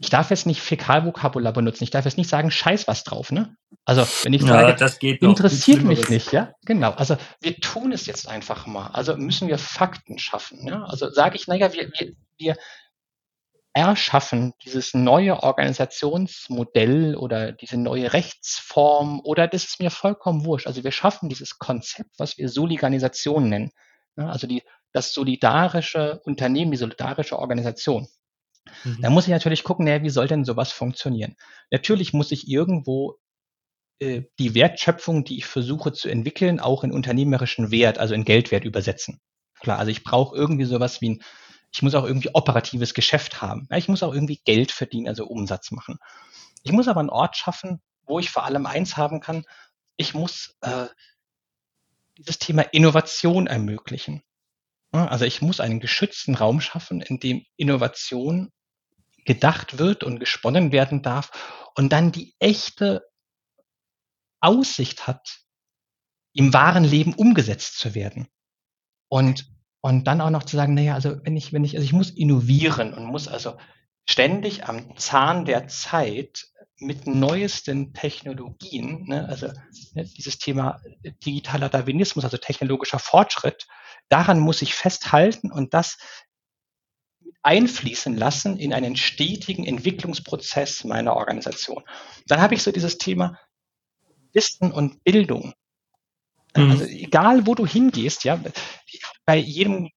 ich 0.00 0.10
darf 0.10 0.30
jetzt 0.30 0.46
nicht 0.46 0.60
Fäkalvokabular 0.60 1.52
benutzen, 1.52 1.84
ich 1.84 1.90
darf 1.90 2.04
jetzt 2.04 2.18
nicht 2.18 2.30
sagen, 2.30 2.50
scheiß 2.50 2.86
was 2.88 3.04
drauf, 3.04 3.32
ne? 3.32 3.56
Also, 3.84 4.06
wenn 4.22 4.32
ich 4.32 4.42
sage, 4.42 4.76
das 4.76 4.98
geht 4.98 5.22
noch. 5.22 5.30
interessiert 5.30 5.82
mich 5.82 6.08
nicht, 6.08 6.32
ja? 6.32 6.52
Genau. 6.66 6.90
Also 6.92 7.16
wir 7.40 7.56
tun 7.56 7.92
es 7.92 8.06
jetzt 8.06 8.28
einfach 8.28 8.66
mal. 8.66 8.88
Also 8.88 9.16
müssen 9.16 9.48
wir 9.48 9.58
Fakten 9.58 10.18
schaffen. 10.18 10.66
Ja? 10.66 10.84
Also 10.84 11.10
sage 11.10 11.36
ich, 11.36 11.48
naja, 11.48 11.72
wir, 11.72 11.90
wir, 11.98 12.12
wir 12.36 12.56
erschaffen 13.72 14.54
dieses 14.64 14.92
neue 14.94 15.42
Organisationsmodell 15.42 17.16
oder 17.16 17.52
diese 17.52 17.76
neue 17.76 18.12
Rechtsform 18.12 19.20
oder 19.20 19.46
das 19.46 19.64
ist 19.64 19.80
mir 19.80 19.90
vollkommen 19.90 20.44
wurscht. 20.44 20.66
Also 20.66 20.84
wir 20.84 20.92
schaffen 20.92 21.28
dieses 21.28 21.58
Konzept, 21.58 22.10
was 22.18 22.38
wir 22.38 22.48
Soliganisation 22.48 23.48
nennen. 23.48 23.72
Ja? 24.18 24.28
Also 24.28 24.46
die, 24.46 24.62
das 24.92 25.12
solidarische 25.12 26.20
Unternehmen, 26.24 26.72
die 26.72 26.76
solidarische 26.76 27.38
Organisation. 27.38 28.08
Mhm. 28.84 28.98
Da 29.00 29.10
muss 29.10 29.24
ich 29.24 29.30
natürlich 29.30 29.64
gucken, 29.64 29.86
naja, 29.86 30.02
wie 30.02 30.10
soll 30.10 30.28
denn 30.28 30.44
sowas 30.44 30.72
funktionieren? 30.72 31.36
Natürlich 31.70 32.12
muss 32.12 32.32
ich 32.32 32.48
irgendwo 32.48 33.18
äh, 34.00 34.22
die 34.38 34.54
Wertschöpfung, 34.54 35.24
die 35.24 35.38
ich 35.38 35.46
versuche 35.46 35.92
zu 35.92 36.08
entwickeln, 36.08 36.60
auch 36.60 36.84
in 36.84 36.92
unternehmerischen 36.92 37.70
Wert, 37.70 37.98
also 37.98 38.14
in 38.14 38.24
Geldwert 38.24 38.64
übersetzen. 38.64 39.20
Klar, 39.60 39.78
also 39.78 39.90
ich 39.90 40.04
brauche 40.04 40.36
irgendwie 40.36 40.64
sowas 40.64 41.00
wie 41.00 41.10
ein, 41.10 41.22
ich 41.72 41.82
muss 41.82 41.94
auch 41.94 42.04
irgendwie 42.04 42.30
operatives 42.32 42.94
Geschäft 42.94 43.42
haben. 43.42 43.66
Ja, 43.70 43.76
ich 43.76 43.88
muss 43.88 44.02
auch 44.02 44.14
irgendwie 44.14 44.40
Geld 44.44 44.72
verdienen, 44.72 45.08
also 45.08 45.26
Umsatz 45.26 45.70
machen. 45.70 45.98
Ich 46.62 46.72
muss 46.72 46.88
aber 46.88 47.00
einen 47.00 47.10
Ort 47.10 47.36
schaffen, 47.36 47.80
wo 48.06 48.18
ich 48.18 48.30
vor 48.30 48.44
allem 48.44 48.66
eins 48.66 48.96
haben 48.96 49.20
kann. 49.20 49.44
Ich 49.96 50.14
muss 50.14 50.56
äh, 50.62 50.86
dieses 52.18 52.38
Thema 52.38 52.62
Innovation 52.62 53.46
ermöglichen. 53.46 54.22
Also 54.90 55.24
ich 55.24 55.40
muss 55.42 55.60
einen 55.60 55.80
geschützten 55.80 56.34
Raum 56.34 56.60
schaffen, 56.60 57.00
in 57.00 57.20
dem 57.20 57.44
Innovation 57.56 58.50
gedacht 59.24 59.78
wird 59.78 60.02
und 60.02 60.18
gesponnen 60.18 60.72
werden 60.72 61.02
darf 61.02 61.70
und 61.74 61.92
dann 61.92 62.12
die 62.12 62.34
echte 62.38 63.06
Aussicht 64.40 65.06
hat, 65.06 65.40
im 66.32 66.52
wahren 66.52 66.84
Leben 66.84 67.14
umgesetzt 67.14 67.78
zu 67.78 67.94
werden. 67.94 68.28
Und, 69.08 69.50
und 69.80 70.04
dann 70.04 70.20
auch 70.20 70.30
noch 70.30 70.44
zu 70.44 70.56
sagen, 70.56 70.74
naja, 70.74 70.94
also 70.94 71.22
wenn 71.24 71.36
ich, 71.36 71.52
wenn 71.52 71.64
ich, 71.64 71.76
also 71.76 71.84
ich 71.84 71.92
muss 71.92 72.10
innovieren 72.10 72.94
und 72.94 73.04
muss 73.04 73.28
also 73.28 73.58
ständig 74.08 74.66
am 74.66 74.96
Zahn 74.96 75.44
der 75.44 75.68
Zeit 75.68 76.48
mit 76.80 77.06
neuesten 77.06 77.92
Technologien, 77.92 79.04
ne, 79.06 79.28
also 79.28 79.48
ne, 79.94 80.04
dieses 80.04 80.38
Thema 80.38 80.80
digitaler 81.24 81.68
Darwinismus, 81.68 82.24
also 82.24 82.36
technologischer 82.36 82.98
Fortschritt, 82.98 83.66
daran 84.08 84.38
muss 84.40 84.62
ich 84.62 84.74
festhalten 84.74 85.50
und 85.50 85.74
das 85.74 85.98
einfließen 87.42 88.16
lassen 88.16 88.58
in 88.58 88.72
einen 88.72 88.96
stetigen 88.96 89.64
Entwicklungsprozess 89.64 90.84
meiner 90.84 91.16
Organisation. 91.16 91.84
Dann 92.26 92.40
habe 92.40 92.54
ich 92.54 92.62
so 92.62 92.72
dieses 92.72 92.98
Thema 92.98 93.38
Wissen 94.32 94.72
und 94.72 95.02
Bildung. 95.04 95.54
Mhm. 96.56 96.70
Also 96.70 96.84
egal, 96.84 97.46
wo 97.46 97.54
du 97.54 97.66
hingehst, 97.66 98.24
ja, 98.24 98.40
bei 99.24 99.36
jedem 99.36 99.90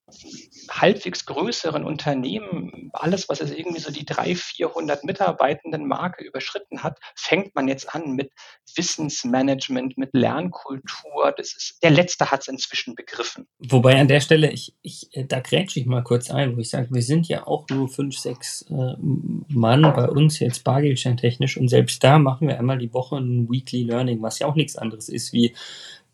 halbwegs 0.70 1.26
größeren 1.26 1.84
Unternehmen, 1.84 2.90
alles, 2.94 3.30
was 3.30 3.42
es 3.42 3.52
irgendwie 3.52 3.80
so 3.80 3.92
die 3.92 4.06
300, 4.06 4.38
400 4.38 5.04
Mitarbeitenden 5.04 5.88
Marke 5.88 6.24
überschritten 6.24 6.84
hat, 6.84 7.00
fängt 7.16 7.56
man 7.56 7.68
jetzt 7.68 7.94
an 7.94 8.12
mit 8.12 8.32
Wissensmanagement, 8.76 9.98
mit 9.98 10.10
Lernkultur. 10.14 11.34
Das 11.36 11.56
ist, 11.56 11.80
der 11.84 11.92
Letzte 11.92 12.32
hat 12.32 12.42
es 12.42 12.48
inzwischen 12.48 12.96
begriffen. 12.96 13.48
Wobei 13.60 14.00
an 14.00 14.08
der 14.08 14.20
Stelle, 14.20 14.52
ich, 14.52 14.76
ich, 14.82 15.10
da 15.14 15.40
grätsche 15.40 15.80
ich 15.80 15.86
mal 15.86 16.04
kurz 16.04 16.30
ein, 16.30 16.56
wo 16.56 16.60
ich 16.60 16.70
sage, 16.70 16.90
wir 16.92 17.04
sind 17.04 17.28
ja 17.28 17.48
auch 17.48 17.68
nur 17.70 17.90
fünf, 17.90 18.18
sechs 18.18 18.64
äh, 18.70 18.96
Mann 19.00 19.82
bei 19.82 20.08
uns 20.08 20.40
jetzt 20.40 20.64
bargeldscheintechnisch 20.64 21.58
und 21.58 21.70
selbst 21.70 22.04
da 22.04 22.20
machen 22.20 22.48
wir 22.48 22.60
einmal 22.60 22.78
die 22.78 22.94
Woche 22.94 23.18
ein 23.18 23.50
Weekly 23.50 23.84
Learning, 23.84 24.22
was 24.22 24.40
ja 24.40 24.48
auch 24.48 24.56
nichts 24.56 24.76
anderes 24.76 25.10
ist 25.10 25.34
wie 25.34 25.56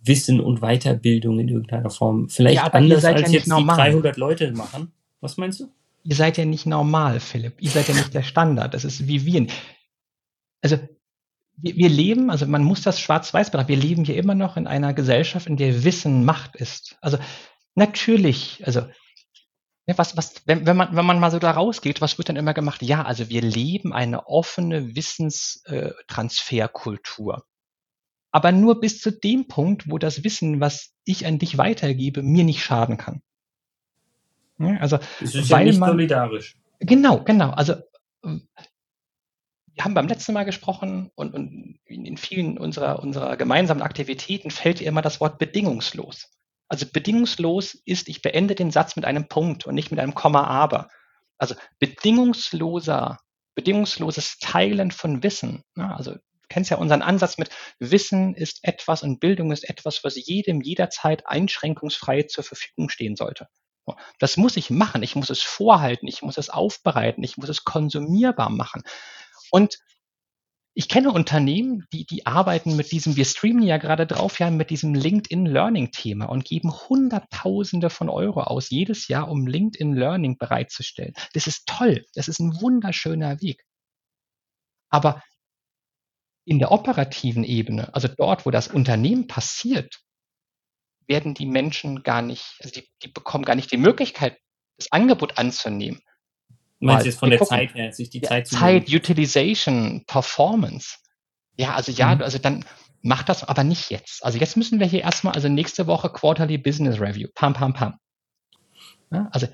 Wissen 0.08 0.40
und 0.40 0.62
Weiterbildung 0.62 1.40
in 1.40 1.48
irgendeiner 1.48 1.90
Form. 1.90 2.30
Vielleicht 2.30 2.56
ja, 2.56 2.68
anders 2.68 3.06
als 3.06 3.22
ja 3.22 3.30
jetzt 3.30 3.48
normal. 3.48 3.78
die 3.78 3.92
300 3.92 4.18
Leute 4.18 4.52
machen. 4.52 4.92
Was 5.22 5.38
meinst 5.38 5.60
du? 5.60 5.70
Ihr 6.04 6.16
seid 6.16 6.38
ja 6.38 6.46
nicht 6.46 6.66
normal, 6.66 7.20
Philipp. 7.20 7.56
Ihr 7.60 7.70
seid 7.70 7.88
ja 7.88 7.94
nicht 7.94 8.14
der 8.14 8.24
Standard. 8.24 8.74
Das 8.74 8.86
ist 8.86 9.08
wie 9.08 9.26
wir. 9.26 9.48
Also 10.62 10.78
wir, 11.58 11.76
wir 11.76 11.90
leben, 11.90 12.30
also 12.30 12.46
man 12.46 12.64
muss 12.64 12.82
das 12.82 13.00
schwarz-weiß 13.00 13.52
betrachten, 13.52 13.70
wir 13.70 13.78
leben 13.78 14.06
hier 14.06 14.16
immer 14.16 14.36
noch 14.36 14.58
in 14.58 14.68
einer 14.68 14.94
Gesellschaft, 14.94 15.48
in 15.48 15.58
der 15.58 15.84
Wissen 15.84 16.24
Macht 16.24 16.56
ist. 16.56 16.98
Also 17.02 17.18
natürlich, 17.76 18.62
also 18.66 18.84
was, 19.96 20.18
was, 20.18 20.42
wenn, 20.46 20.66
wenn, 20.66 20.78
man, 20.78 20.96
wenn 20.96 21.06
man 21.06 21.20
mal 21.20 21.32
so 21.32 21.40
da 21.40 21.52
rausgeht, 21.52 22.02
was 22.02 22.18
wird 22.18 22.30
dann 22.30 22.36
immer 22.36 22.54
gemacht? 22.54 22.84
Ja, 22.84 23.04
also 23.04 23.30
wir 23.30 23.42
leben 23.42 23.94
eine 23.94 24.28
offene 24.28 24.96
Wissenstransferkultur 24.96 27.46
aber 28.38 28.52
nur 28.52 28.80
bis 28.80 29.02
zu 29.02 29.10
dem 29.10 29.48
Punkt, 29.48 29.90
wo 29.90 29.98
das 29.98 30.24
Wissen, 30.24 30.60
was 30.60 30.94
ich 31.06 31.26
an 31.26 31.40
dich 31.40 31.58
weitergebe, 31.58 32.22
mir 32.22 32.44
nicht 32.44 32.64
schaden 32.64 32.98
kann. 32.98 33.24
Ja, 34.60 34.78
also, 34.78 35.00
das 35.20 35.34
ist 35.34 35.50
weil 35.50 35.62
ja 35.62 35.72
nicht 35.72 35.80
man, 35.80 35.90
solidarisch. 35.90 36.56
Genau, 36.80 37.24
genau. 37.24 37.50
Also, 37.50 37.78
wir 38.22 39.84
haben 39.84 39.96
beim 39.96 40.08
letzten 40.08 40.34
Mal 40.34 40.44
gesprochen 40.44 41.10
und, 41.16 41.34
und 41.34 41.80
in 41.88 42.18
vielen 42.18 42.60
unserer, 42.60 43.02
unserer 43.02 43.38
gemeinsamen 43.38 43.82
Aktivitäten 43.82 44.52
fällt 44.52 44.82
immer 44.82 45.02
das 45.02 45.20
Wort 45.20 45.40
bedingungslos. 45.40 46.30
Also 46.68 46.86
bedingungslos 46.86 47.74
ist, 47.86 48.08
ich 48.08 48.22
beende 48.22 48.54
den 48.54 48.70
Satz 48.70 48.96
mit 48.96 49.06
einem 49.06 49.28
Punkt 49.28 49.66
und 49.66 49.74
nicht 49.74 49.90
mit 49.90 50.00
einem 50.00 50.14
Komma 50.14 50.44
aber. 50.44 50.90
Also 51.40 51.56
bedingungsloser, 51.80 53.18
bedingungsloses 53.56 54.38
Teilen 54.38 54.92
von 54.92 55.24
Wissen. 55.24 55.64
Ja, 55.76 55.96
also 55.96 56.18
kennst 56.50 56.72
ja 56.72 56.78
unseren 56.78 57.02
Ansatz 57.02 57.38
mit 57.38 57.50
Wissen 57.80 58.34
ist 58.36 58.60
etwas 58.64 59.04
und 59.04 59.20
Bildung 59.20 59.52
ist 59.52 59.70
etwas, 59.70 60.04
was 60.04 60.16
jedem 60.16 60.62
jederzeit 60.62 61.28
einschränkungsfrei 61.28 62.24
zur 62.24 62.44
Verfügung 62.44 62.90
stehen 62.90 63.16
sollte. 63.16 63.48
Das 64.20 64.38
muss 64.38 64.58
ich 64.58 64.70
machen. 64.70 65.04
Ich 65.04 65.16
muss 65.16 65.30
es 65.30 65.42
vorhalten. 65.42 66.08
Ich 66.08 66.22
muss 66.22 66.38
es 66.38 66.50
aufbereiten. 66.50 67.24
Ich 67.24 67.38
muss 67.38 67.50
es 67.50 67.64
konsumierbar 67.64 68.50
machen. 68.50 68.84
Und 69.52 69.78
ich 70.74 70.90
kenne 70.90 71.12
Unternehmen, 71.12 71.88
die, 71.92 72.06
die 72.06 72.28
arbeiten 72.28 72.76
mit 72.76 72.92
diesem, 72.92 73.16
wir 73.16 73.26
streamen 73.26 73.64
ja 73.64 73.78
gerade 73.78 74.06
drauf, 74.06 74.38
ja, 74.38 74.52
mit 74.52 74.70
diesem 74.70 74.94
LinkedIn 74.94 75.48
Learning 75.48 75.92
Thema 75.92 76.26
und 76.26 76.46
geben 76.46 76.72
Hunderttausende 76.72 77.90
von 77.90 78.10
Euro 78.10 78.42
aus 78.42 78.70
jedes 78.70 79.08
Jahr, 79.08 79.28
um 79.28 79.48
LinkedIn 79.48 79.94
Learning 79.94 80.38
bereitzustellen. 80.38 81.14
Das 81.34 81.48
ist 81.48 81.66
toll. 81.66 82.06
Das 82.14 82.28
ist 82.28 82.40
ein 82.40 82.62
wunderschöner 82.62 83.42
Weg. 83.42 83.64
Aber 84.90 85.24
in 86.48 86.60
der 86.60 86.72
operativen 86.72 87.44
Ebene, 87.44 87.94
also 87.94 88.08
dort, 88.08 88.46
wo 88.46 88.52
das 88.52 88.70
Unternehmen 88.70 89.28
passiert, 89.28 90.00
werden 91.06 91.34
die 91.34 91.46
Menschen 91.46 92.04
gar 92.04 92.22
nicht, 92.22 92.56
also 92.62 92.74
die, 92.74 92.88
die 93.04 93.10
bekommen 93.10 93.44
gar 93.44 93.56
nicht 93.56 93.70
die 93.70 93.78
Möglichkeit, 93.78 94.38
das 94.78 94.90
Angebot 94.94 95.38
anzunehmen. 95.38 96.00
Du 96.80 96.86
meinst 96.88 97.06
jetzt 97.06 97.20
von 97.20 97.32
der 97.32 97.40
gucken, 97.40 97.58
Zeit 97.58 97.76
her, 97.76 97.92
sich 97.92 98.10
die 98.10 98.20
ja, 98.20 98.30
Zeit 98.30 98.48
zu 98.48 98.56
Zeit. 98.56 98.88
Utilization, 98.90 100.06
Performance. 100.08 100.96
Ja, 101.58 101.76
also 101.76 101.92
ja, 101.92 102.16
mhm. 102.16 102.22
also 102.22 102.38
dann 102.38 102.64
macht 103.02 103.28
das 103.28 103.44
aber 103.44 103.66
nicht 103.66 103.90
jetzt. 103.90 104.24
Also 104.24 104.38
jetzt 104.38 104.56
müssen 104.56 104.80
wir 104.80 104.88
hier 104.88 105.02
erstmal, 105.02 105.34
also 105.34 105.50
nächste 105.50 105.86
Woche 105.86 106.10
Quarterly 106.10 106.58
Business 106.58 107.02
Review. 107.02 107.28
Pam, 107.36 107.54
pam, 107.54 107.74
pam. 107.74 108.00
Ja, 109.12 109.28
also 109.32 109.48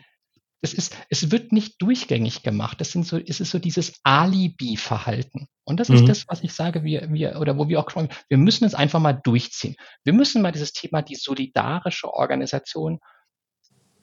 es 0.64 0.74
ist, 0.74 0.96
es 1.10 1.30
wird 1.30 1.52
nicht 1.52 1.82
durchgängig 1.82 2.42
gemacht. 2.42 2.80
Das 2.80 2.92
sind 2.92 3.06
so, 3.06 3.18
es 3.18 3.42
ist 3.42 3.52
so 3.52 3.60
dieses 3.60 4.00
Alibi-Verhalten. 4.04 5.48
Und 5.66 5.80
das 5.80 5.90
mhm. 5.90 5.96
ist 5.96 6.08
das, 6.08 6.28
was 6.30 6.42
ich 6.42 6.54
sage, 6.54 6.84
wir, 6.84 7.12
wir, 7.12 7.40
oder 7.40 7.58
wo 7.58 7.68
wir 7.68 7.80
auch 7.82 7.90
schon, 7.90 8.08
wir 8.30 8.38
müssen 8.38 8.64
es 8.64 8.74
einfach 8.74 9.02
mal 9.02 9.14
durchziehen. 9.14 9.76
Wir 10.06 10.14
müssen 10.14 10.42
mal 10.42 10.54
dieses 10.54 10.72
Thema, 10.72 11.02
die 11.02 11.16
solidarische 11.16 12.14
Organisation 12.14 13.00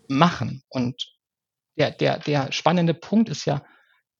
machen. 0.07 0.63
Und 0.69 1.03
der, 1.79 1.93
der, 1.93 2.19
der 2.19 2.53
spannende 2.53 2.93
Punkt 2.93 3.31
ist 3.31 3.47
ja, 3.47 3.65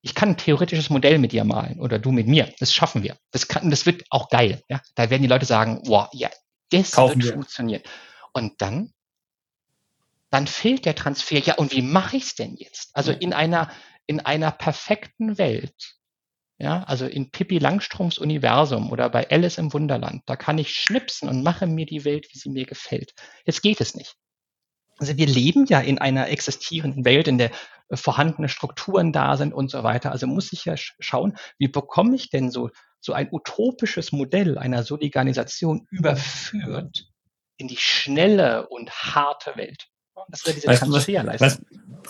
ich 0.01 0.15
kann 0.15 0.31
ein 0.31 0.37
theoretisches 0.39 0.89
Modell 0.89 1.19
mit 1.19 1.33
dir 1.33 1.45
malen 1.45 1.79
oder 1.79 1.99
du 1.99 2.11
mit 2.11 2.27
mir. 2.27 2.51
Das 2.59 2.73
schaffen 2.73 3.03
wir. 3.03 3.19
Das 3.33 3.49
kann, 3.49 3.69
das 3.69 3.85
wird 3.85 4.05
auch 4.09 4.31
geil. 4.31 4.63
Ja, 4.71 4.81
da 4.95 5.11
werden 5.11 5.23
die 5.23 5.29
Leute 5.29 5.45
sagen, 5.45 5.83
wow, 5.85 6.09
ja, 6.15 6.31
das 6.71 6.93
Kaufen 6.93 7.17
wird 7.17 7.25
wir. 7.27 7.33
funktionieren. 7.35 7.83
Und 8.33 8.63
dann 8.63 8.95
dann 10.31 10.47
fehlt 10.47 10.85
der 10.85 10.95
Transfer. 10.95 11.39
Ja, 11.39 11.55
und 11.55 11.73
wie 11.73 11.83
mache 11.83 12.17
ich 12.17 12.25
es 12.25 12.35
denn 12.35 12.57
jetzt? 12.57 12.91
Also 12.95 13.13
in 13.13 13.33
einer, 13.33 13.71
in 14.07 14.21
einer 14.21 14.51
perfekten 14.51 15.39
Welt, 15.39 15.97
ja, 16.59 16.83
also 16.85 17.07
in 17.07 17.31
Pippi 17.31 17.59
Langstroms 17.59 18.19
Universum 18.19 18.91
oder 18.91 19.09
bei 19.09 19.29
Alice 19.31 19.59
im 19.59 19.73
Wunderland, 19.73 20.23
da 20.27 20.37
kann 20.37 20.59
ich 20.59 20.75
schnipsen 20.75 21.29
und 21.29 21.43
mache 21.43 21.67
mir 21.67 21.87
die 21.87 22.05
Welt, 22.05 22.29
wie 22.33 22.39
sie 22.39 22.51
mir 22.51 22.67
gefällt. 22.67 23.15
Jetzt 23.45 23.63
geht 23.63 23.81
es 23.81 23.95
nicht. 23.95 24.17
Also 24.99 25.17
wir 25.17 25.27
leben 25.27 25.65
ja 25.65 25.81
in 25.81 25.99
einer 25.99 26.29
existierenden 26.29 27.07
Welt, 27.07 27.27
in 27.27 27.39
der 27.39 27.51
vorhandene 27.91 28.51
Strukturen 28.51 29.13
da 29.13 29.39
sind 29.39 29.55
und 29.55 29.71
so 29.71 29.83
weiter. 29.83 30.13
Also 30.13 30.27
muss 30.27 30.53
ich 30.53 30.67
ja 30.67 30.75
schauen, 30.77 31.39
wie 31.59 31.69
bekomme 31.69 32.15
ich 32.15 32.29
denn 32.29 32.51
so, 32.51 32.69
so 33.01 33.15
ein 33.15 33.29
utopisches 33.33 34.13
Modell 34.13 34.59
einer 34.59 34.83
Soliganisation 34.83 35.87
überführt 35.91 37.07
in 37.57 37.69
die 37.69 37.77
schnelle 37.77 38.69
und 38.69 38.91
harte 38.91 39.57
Welt. 39.57 39.90
Das 40.31 40.47
wäre 40.47 40.55
diese 40.55 40.69
weißt 40.69 40.83
Transferleistung. 40.83 41.47
Was, 41.47 41.61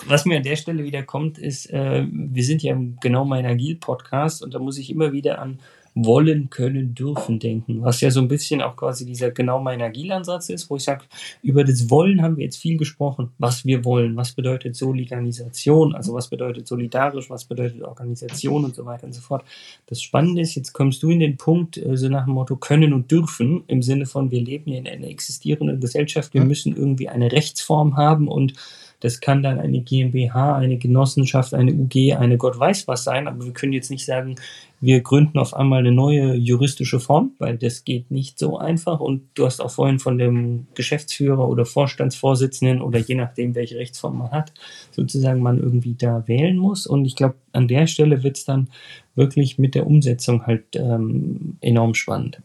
was, 0.07 0.25
mir 0.25 0.37
an 0.37 0.43
der 0.43 0.55
Stelle 0.55 0.83
wieder 0.83 1.03
kommt, 1.03 1.37
ist, 1.37 1.69
äh, 1.71 2.05
wir 2.09 2.43
sind 2.43 2.63
ja 2.63 2.75
genau 3.01 3.25
mein 3.25 3.45
Agil-Podcast 3.45 4.43
und 4.43 4.53
da 4.53 4.59
muss 4.59 4.77
ich 4.77 4.89
immer 4.89 5.11
wieder 5.11 5.39
an 5.39 5.59
wollen, 5.93 6.49
können, 6.49 6.95
dürfen 6.95 7.39
denken, 7.39 7.81
was 7.81 7.99
ja 8.01 8.11
so 8.11 8.21
ein 8.21 8.27
bisschen 8.27 8.61
auch 8.61 8.75
quasi 8.75 9.05
dieser 9.05 9.31
genau 9.31 9.59
mein 9.59 9.81
Agilansatz 9.81 10.49
ist, 10.49 10.69
wo 10.69 10.77
ich 10.77 10.83
sage, 10.83 11.03
über 11.43 11.63
das 11.63 11.89
Wollen 11.89 12.21
haben 12.21 12.37
wir 12.37 12.45
jetzt 12.45 12.57
viel 12.57 12.77
gesprochen, 12.77 13.31
was 13.37 13.65
wir 13.65 13.83
wollen, 13.83 14.15
was 14.15 14.31
bedeutet 14.31 14.75
Solidarisation, 14.75 15.93
also 15.93 16.13
was 16.13 16.29
bedeutet 16.29 16.67
solidarisch, 16.67 17.29
was 17.29 17.45
bedeutet 17.45 17.81
Organisation 17.83 18.63
und 18.63 18.75
so 18.75 18.85
weiter 18.85 19.05
und 19.05 19.13
so 19.13 19.21
fort. 19.21 19.43
Das 19.87 20.01
Spannende 20.01 20.41
ist, 20.41 20.55
jetzt 20.55 20.71
kommst 20.73 21.03
du 21.03 21.09
in 21.09 21.19
den 21.19 21.37
Punkt, 21.37 21.77
äh, 21.77 21.97
so 21.97 22.07
nach 22.07 22.25
dem 22.25 22.35
Motto 22.35 22.55
können 22.55 22.93
und 22.93 23.11
dürfen, 23.11 23.63
im 23.67 23.81
Sinne 23.81 24.05
von, 24.05 24.31
wir 24.31 24.41
leben 24.41 24.71
hier 24.71 24.79
in 24.79 24.87
einer 24.87 25.07
existierenden 25.07 25.79
Gesellschaft, 25.81 26.33
wir 26.33 26.45
müssen 26.45 26.75
irgendwie 26.75 27.09
eine 27.09 27.31
Rechtsform 27.31 27.97
haben 27.97 28.27
und 28.27 28.53
das 29.01 29.19
kann 29.19 29.43
dann 29.43 29.59
eine 29.59 29.81
GmbH, 29.81 30.55
eine 30.55 30.77
Genossenschaft, 30.77 31.53
eine 31.53 31.73
UG, 31.73 32.13
eine 32.13 32.37
Gott 32.37 32.57
weiß 32.57 32.87
was 32.87 33.03
sein, 33.03 33.27
aber 33.27 33.45
wir 33.45 33.53
können 33.53 33.73
jetzt 33.73 33.91
nicht 33.91 34.05
sagen, 34.05 34.35
wir 34.79 35.01
gründen 35.01 35.37
auf 35.37 35.53
einmal 35.53 35.79
eine 35.79 35.91
neue 35.91 36.35
juristische 36.35 36.99
Form, 36.99 37.33
weil 37.37 37.57
das 37.57 37.83
geht 37.83 38.09
nicht 38.09 38.39
so 38.39 38.57
einfach. 38.57 38.99
Und 38.99 39.23
du 39.35 39.45
hast 39.45 39.59
auch 39.61 39.69
vorhin 39.69 39.99
von 39.99 40.17
dem 40.17 40.65
Geschäftsführer 40.73 41.47
oder 41.47 41.65
Vorstandsvorsitzenden 41.65 42.81
oder 42.81 42.97
je 42.97 43.15
nachdem, 43.15 43.53
welche 43.53 43.77
Rechtsform 43.77 44.17
man 44.17 44.31
hat, 44.31 44.53
sozusagen 44.91 45.41
man 45.41 45.59
irgendwie 45.59 45.93
da 45.93 46.27
wählen 46.27 46.57
muss. 46.57 46.87
Und 46.87 47.05
ich 47.05 47.15
glaube, 47.15 47.35
an 47.53 47.67
der 47.67 47.85
Stelle 47.85 48.23
wird 48.23 48.37
es 48.37 48.45
dann 48.45 48.69
wirklich 49.13 49.59
mit 49.59 49.75
der 49.75 49.85
Umsetzung 49.85 50.47
halt 50.47 50.75
ähm, 50.75 51.57
enorm 51.61 51.93
spannend. 51.93 52.41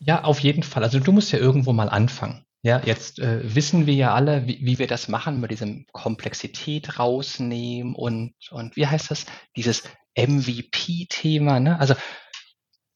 Ja, 0.00 0.22
auf 0.24 0.40
jeden 0.40 0.62
Fall. 0.62 0.82
Also 0.82 1.00
du 1.00 1.12
musst 1.12 1.32
ja 1.32 1.38
irgendwo 1.38 1.72
mal 1.72 1.88
anfangen. 1.88 2.45
Ja, 2.66 2.82
jetzt 2.84 3.20
äh, 3.20 3.54
wissen 3.54 3.86
wir 3.86 3.94
ja 3.94 4.12
alle, 4.12 4.48
wie, 4.48 4.58
wie 4.60 4.80
wir 4.80 4.88
das 4.88 5.06
machen, 5.06 5.40
mit 5.40 5.52
diesem 5.52 5.86
Komplexität 5.92 6.98
rausnehmen 6.98 7.94
und, 7.94 8.34
und 8.50 8.74
wie 8.74 8.88
heißt 8.88 9.08
das, 9.12 9.24
dieses 9.54 9.84
MVP-Thema. 10.18 11.60
Ne? 11.60 11.78
Also 11.78 11.94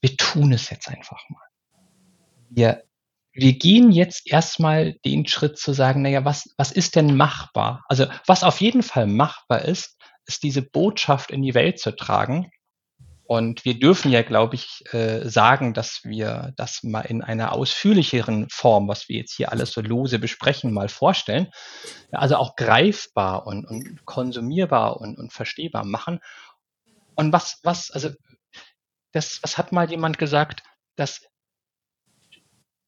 wir 0.01 0.17
tun 0.17 0.53
es 0.53 0.71
jetzt 0.71 0.89
einfach 0.89 1.23
mal. 1.29 1.45
Wir 2.49 2.83
wir 3.33 3.53
gehen 3.53 3.93
jetzt 3.93 4.29
erstmal 4.29 4.95
den 5.05 5.25
Schritt 5.29 5.57
zu 5.57 5.73
sagen, 5.73 6.03
naja, 6.03 6.25
was, 6.25 6.53
was 6.57 6.73
ist 6.73 6.97
denn 6.97 7.17
machbar? 7.17 7.85
Also 7.89 8.07
was 8.27 8.43
auf 8.43 8.61
jeden 8.61 8.83
Fall 8.83 9.07
machbar 9.07 9.63
ist, 9.63 9.97
ist 10.27 10.43
diese 10.43 10.63
Botschaft 10.63 11.31
in 11.31 11.43
die 11.43 11.55
Welt 11.55 11.79
zu 11.79 11.95
tragen. 11.95 12.51
Und 13.31 13.65
wir 13.65 13.79
dürfen 13.79 14.11
ja, 14.11 14.23
glaube 14.23 14.57
ich, 14.57 14.83
äh, 14.93 15.29
sagen, 15.29 15.73
dass 15.73 16.03
wir 16.03 16.53
das 16.57 16.83
mal 16.83 17.03
in 17.03 17.23
einer 17.23 17.53
ausführlicheren 17.53 18.49
Form, 18.51 18.89
was 18.89 19.09
wir 19.09 19.19
jetzt 19.19 19.37
hier 19.37 19.53
alles 19.53 19.71
so 19.71 19.81
lose 19.83 20.19
besprechen, 20.19 20.75
mal 20.75 20.89
vorstellen. 20.89 21.47
Also 22.11 22.35
auch 22.35 22.57
greifbar 22.57 23.47
und, 23.47 23.65
und 23.67 24.05
konsumierbar 24.05 25.01
und, 25.01 25.17
und 25.17 25.33
verstehbar 25.33 25.85
machen. 25.85 26.19
Und 27.15 27.33
was, 27.33 27.61
was, 27.63 27.93
also 27.93 28.11
das, 29.13 29.39
was 29.43 29.57
hat 29.57 29.71
mal 29.71 29.89
jemand 29.89 30.19
gesagt, 30.19 30.65
das 30.97 31.21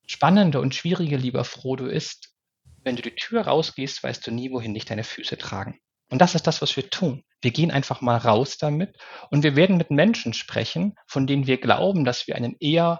Spannende 0.09 0.61
und 0.61 0.75
Schwierige, 0.75 1.19
lieber 1.19 1.45
Frodo, 1.45 1.87
ist, 1.87 2.35
wenn 2.83 2.97
du 2.97 3.03
die 3.03 3.15
Tür 3.15 3.43
rausgehst, 3.43 4.03
weißt 4.03 4.27
du 4.27 4.33
nie, 4.33 4.51
wohin 4.51 4.75
dich 4.75 4.87
deine 4.87 5.05
Füße 5.05 5.39
tragen. 5.39 5.79
Und 6.13 6.19
das 6.19 6.35
ist 6.35 6.47
das, 6.47 6.61
was 6.61 6.77
wir 6.77 6.91
tun. 6.91 7.25
Wir 7.41 7.53
gehen 7.53 7.71
einfach 7.71 8.03
mal 8.03 8.19
raus 8.19 8.59
damit 8.59 8.99
und 9.31 9.43
wir 9.45 9.57
werden 9.57 9.79
mit 9.79 9.91
Menschen 9.91 10.35
sprechen, 10.35 10.95
von 11.07 11.27
denen 11.27 11.47
wir 11.47 11.59
glauben, 11.59 12.05
dass 12.05 12.27
wir 12.27 12.37
einen 12.37 12.55
eher 12.61 12.99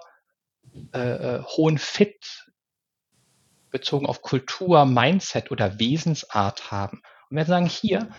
äh, 0.95 1.35
äh, 1.35 1.43
hohen 1.43 1.77
Fit 1.77 2.47
bezogen 3.69 4.07
auf 4.07 4.23
Kultur, 4.23 4.85
Mindset 4.85 5.51
oder 5.51 5.77
Wesensart 5.77 6.71
haben. 6.71 7.03
Und 7.29 7.37
wir 7.37 7.45
sagen 7.45 7.67
hier, 7.67 8.09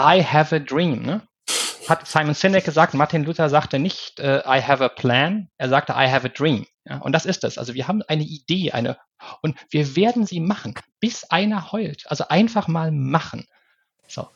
I 0.00 0.22
have 0.22 0.54
a 0.54 0.60
dream. 0.60 1.02
Ne? 1.02 1.26
Hat 1.88 2.06
Simon 2.06 2.34
Sinek 2.34 2.64
gesagt, 2.64 2.94
Martin 2.94 3.24
Luther 3.24 3.48
sagte 3.48 3.80
nicht, 3.80 4.20
äh, 4.20 4.42
I 4.46 4.62
have 4.62 4.84
a 4.84 4.90
plan, 4.90 5.50
er 5.58 5.68
sagte, 5.68 5.92
I 5.94 6.08
have 6.08 6.24
a 6.24 6.30
dream. 6.30 6.66
Ja, 6.84 6.98
und 6.98 7.10
das 7.10 7.26
ist 7.26 7.42
es. 7.42 7.58
Also 7.58 7.74
wir 7.74 7.88
haben 7.88 8.02
eine 8.02 8.22
Idee, 8.22 8.70
eine, 8.70 8.96
und 9.40 9.58
wir 9.70 9.96
werden 9.96 10.24
sie 10.24 10.38
machen, 10.38 10.74
bis 11.00 11.24
einer 11.24 11.72
heult. 11.72 12.04
Also 12.06 12.28
einfach 12.28 12.68
mal 12.68 12.92
machen. 12.92 13.44
So. 14.12 14.28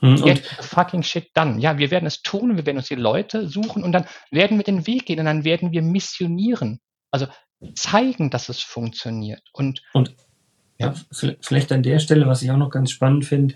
Hm, 0.00 0.16
Get 0.16 0.40
fucking 0.60 1.02
shit 1.02 1.30
done. 1.34 1.60
Ja, 1.60 1.78
wir 1.78 1.90
werden 1.90 2.06
es 2.06 2.22
tun, 2.22 2.56
wir 2.56 2.66
werden 2.66 2.78
uns 2.78 2.88
die 2.88 2.94
Leute 2.94 3.48
suchen 3.48 3.82
und 3.82 3.92
dann 3.92 4.04
werden 4.30 4.58
wir 4.58 4.64
den 4.64 4.86
Weg 4.86 5.06
gehen 5.06 5.20
und 5.20 5.26
dann 5.26 5.44
werden 5.44 5.72
wir 5.72 5.82
missionieren. 5.82 6.80
Also 7.10 7.26
zeigen, 7.74 8.30
dass 8.30 8.48
es 8.48 8.60
funktioniert. 8.60 9.42
Und, 9.52 9.82
und 9.92 10.14
ja. 10.78 10.92
vielleicht 11.40 11.72
an 11.72 11.82
der 11.82 12.00
Stelle, 12.00 12.26
was 12.26 12.42
ich 12.42 12.50
auch 12.50 12.56
noch 12.56 12.70
ganz 12.70 12.90
spannend 12.90 13.24
finde, 13.24 13.54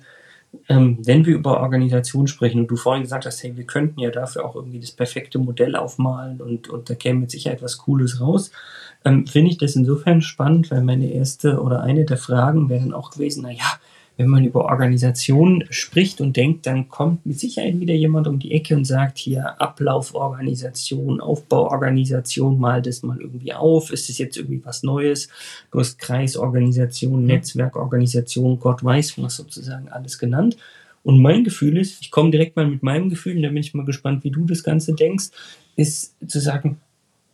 ähm, 0.68 0.98
wenn 1.04 1.26
wir 1.26 1.34
über 1.34 1.60
Organisation 1.60 2.26
sprechen 2.26 2.60
und 2.60 2.68
du 2.68 2.76
vorhin 2.76 3.02
gesagt 3.02 3.26
hast, 3.26 3.42
hey, 3.42 3.56
wir 3.56 3.66
könnten 3.66 4.00
ja 4.00 4.10
dafür 4.10 4.46
auch 4.46 4.54
irgendwie 4.54 4.80
das 4.80 4.92
perfekte 4.92 5.38
Modell 5.38 5.76
aufmalen 5.76 6.40
und, 6.40 6.70
und 6.70 6.88
da 6.88 6.94
käme 6.94 7.20
mit 7.20 7.30
Sicherheit 7.30 7.60
was 7.60 7.76
Cooles 7.78 8.20
raus, 8.20 8.50
ähm, 9.04 9.26
finde 9.26 9.50
ich 9.50 9.58
das 9.58 9.76
insofern 9.76 10.22
spannend, 10.22 10.70
weil 10.70 10.82
meine 10.82 11.12
erste 11.12 11.60
oder 11.60 11.82
eine 11.82 12.06
der 12.06 12.16
Fragen 12.16 12.70
wäre 12.70 12.80
dann 12.80 12.94
auch 12.94 13.10
gewesen, 13.10 13.42
naja, 13.42 13.78
wenn 14.18 14.26
man 14.28 14.44
über 14.44 14.64
Organisation 14.64 15.64
spricht 15.70 16.20
und 16.20 16.36
denkt, 16.36 16.66
dann 16.66 16.88
kommt 16.88 17.24
mit 17.24 17.38
Sicherheit 17.38 17.78
wieder 17.78 17.94
jemand 17.94 18.26
um 18.26 18.40
die 18.40 18.50
Ecke 18.50 18.76
und 18.76 18.84
sagt 18.84 19.16
hier 19.16 19.60
Ablauforganisation, 19.60 21.20
Aufbauorganisation, 21.20 22.58
mal 22.58 22.82
das 22.82 23.04
mal 23.04 23.20
irgendwie 23.20 23.54
auf. 23.54 23.92
Ist 23.92 24.08
das 24.08 24.18
jetzt 24.18 24.36
irgendwie 24.36 24.60
was 24.64 24.82
Neues? 24.82 25.28
Du 25.70 25.78
hast 25.78 26.00
Kreisorganisation, 26.00 27.20
mhm. 27.20 27.26
Netzwerkorganisation, 27.28 28.58
Gott 28.58 28.82
weiß 28.82 29.22
was 29.22 29.36
sozusagen 29.36 29.88
alles 29.88 30.18
genannt. 30.18 30.56
Und 31.04 31.22
mein 31.22 31.44
Gefühl 31.44 31.78
ist, 31.78 32.02
ich 32.02 32.10
komme 32.10 32.32
direkt 32.32 32.56
mal 32.56 32.66
mit 32.66 32.82
meinem 32.82 33.10
Gefühl, 33.10 33.36
und 33.36 33.44
da 33.44 33.48
bin 33.48 33.58
ich 33.58 33.72
mal 33.72 33.86
gespannt, 33.86 34.24
wie 34.24 34.32
du 34.32 34.44
das 34.46 34.64
Ganze 34.64 34.94
denkst, 34.94 35.28
ist 35.76 36.16
zu 36.26 36.40
sagen, 36.40 36.80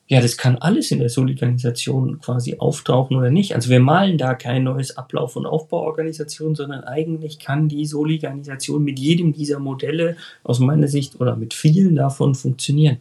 ja, 0.06 0.20
das 0.20 0.36
kann 0.36 0.56
alles 0.58 0.90
in 0.90 0.98
der 0.98 1.08
Solidarganisation 1.08 2.20
quasi 2.20 2.56
auftauchen 2.58 3.16
oder 3.16 3.30
nicht. 3.30 3.54
Also 3.54 3.70
wir 3.70 3.80
malen 3.80 4.18
da 4.18 4.34
kein 4.34 4.64
neues 4.64 4.96
Ablauf- 4.98 5.36
und 5.36 5.46
Aufbauorganisation, 5.46 6.54
sondern 6.54 6.84
eigentlich 6.84 7.38
kann 7.38 7.68
die 7.68 7.86
Solidarganisation 7.86 8.84
mit 8.84 8.98
jedem 8.98 9.32
dieser 9.32 9.58
Modelle 9.60 10.16
aus 10.42 10.58
meiner 10.58 10.88
Sicht 10.88 11.20
oder 11.20 11.36
mit 11.36 11.54
vielen 11.54 11.96
davon 11.96 12.34
funktionieren. 12.34 12.98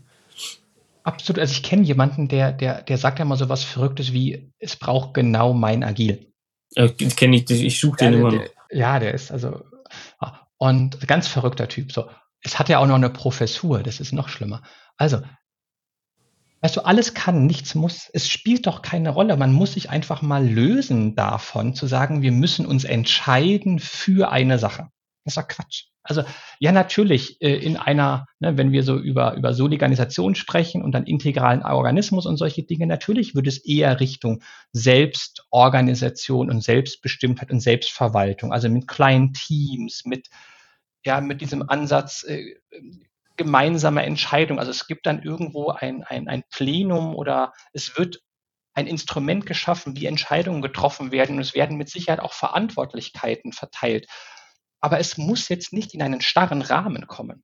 Absolut. 1.03 1.39
Also 1.39 1.51
ich 1.51 1.63
kenne 1.63 1.83
jemanden, 1.83 2.29
der, 2.29 2.53
der, 2.53 2.81
der 2.81 2.97
sagt 2.97 3.19
ja 3.19 3.25
mal 3.25 3.37
so 3.37 3.49
was 3.49 3.65
Verrücktes 3.65 4.13
wie, 4.13 4.49
es 4.59 4.77
braucht 4.77 5.13
genau 5.13 5.53
mein 5.53 5.83
Agil. 5.83 6.27
Ja, 6.75 6.87
kenne 6.87 7.35
ich, 7.35 7.51
ich 7.51 7.79
suche 7.79 7.97
den 7.97 8.13
ja, 8.13 8.19
immer 8.19 8.31
noch. 8.31 8.43
Ja, 8.71 8.99
der 8.99 9.13
ist 9.13 9.29
also, 9.29 9.61
und 10.57 11.05
ganz 11.05 11.27
verrückter 11.27 11.67
Typ. 11.67 11.91
So. 11.91 12.07
Es 12.41 12.57
hat 12.57 12.69
ja 12.69 12.79
auch 12.79 12.87
noch 12.87 12.95
eine 12.95 13.09
Professur, 13.09 13.83
das 13.83 13.99
ist 13.99 14.13
noch 14.13 14.29
schlimmer. 14.29 14.63
Also, 14.95 15.19
Weißt 16.63 16.77
du, 16.77 16.85
alles 16.85 17.13
kann, 17.13 17.45
nichts 17.45 17.75
muss. 17.75 18.09
Es 18.13 18.29
spielt 18.29 18.67
doch 18.67 18.81
keine 18.81 19.09
Rolle. 19.09 19.35
Man 19.35 19.51
muss 19.51 19.73
sich 19.73 19.89
einfach 19.89 20.21
mal 20.21 20.47
lösen 20.47 21.13
davon, 21.13 21.75
zu 21.75 21.87
sagen, 21.87 22.21
wir 22.21 22.31
müssen 22.31 22.65
uns 22.65 22.85
entscheiden 22.85 23.79
für 23.79 24.31
eine 24.31 24.57
Sache. 24.57 24.87
Das 25.25 25.35
ist 25.35 25.37
doch 25.37 25.47
Quatsch. 25.49 25.87
Also 26.03 26.23
ja, 26.59 26.71
natürlich 26.71 27.41
äh, 27.41 27.53
in 27.53 27.75
einer, 27.75 28.27
ne, 28.39 28.57
wenn 28.57 28.71
wir 28.71 28.83
so 28.83 28.97
über, 28.97 29.33
über 29.35 29.53
Soliganisation 29.53 30.35
sprechen 30.35 30.81
und 30.81 30.93
dann 30.93 31.05
integralen 31.05 31.63
Organismus 31.63 32.25
und 32.25 32.37
solche 32.37 32.63
Dinge, 32.63 32.87
natürlich 32.87 33.35
wird 33.35 33.47
es 33.47 33.57
eher 33.57 33.99
Richtung 33.99 34.41
Selbstorganisation 34.71 36.49
und 36.49 36.63
Selbstbestimmtheit 36.63 37.51
und 37.51 37.59
Selbstverwaltung, 37.59 38.53
also 38.53 38.69
mit 38.69 38.87
kleinen 38.87 39.33
Teams, 39.33 40.05
mit 40.05 40.29
ja, 41.05 41.19
mit 41.19 41.41
diesem 41.41 41.67
Ansatz, 41.67 42.23
äh, 42.23 42.55
gemeinsame 43.37 44.03
Entscheidung. 44.03 44.59
Also 44.59 44.71
es 44.71 44.87
gibt 44.87 45.05
dann 45.05 45.23
irgendwo 45.23 45.69
ein, 45.69 46.03
ein, 46.03 46.27
ein 46.27 46.43
Plenum 46.51 47.15
oder 47.15 47.53
es 47.73 47.97
wird 47.97 48.21
ein 48.73 48.87
Instrument 48.87 49.45
geschaffen, 49.45 49.95
wie 49.95 50.05
Entscheidungen 50.05 50.61
getroffen 50.61 51.11
werden 51.11 51.35
und 51.35 51.41
es 51.41 51.53
werden 51.53 51.77
mit 51.77 51.89
Sicherheit 51.89 52.19
auch 52.19 52.33
Verantwortlichkeiten 52.33 53.53
verteilt. 53.53 54.07
Aber 54.81 54.99
es 54.99 55.17
muss 55.17 55.49
jetzt 55.49 55.73
nicht 55.73 55.93
in 55.93 56.01
einen 56.01 56.21
starren 56.21 56.61
Rahmen 56.61 57.07
kommen. 57.07 57.43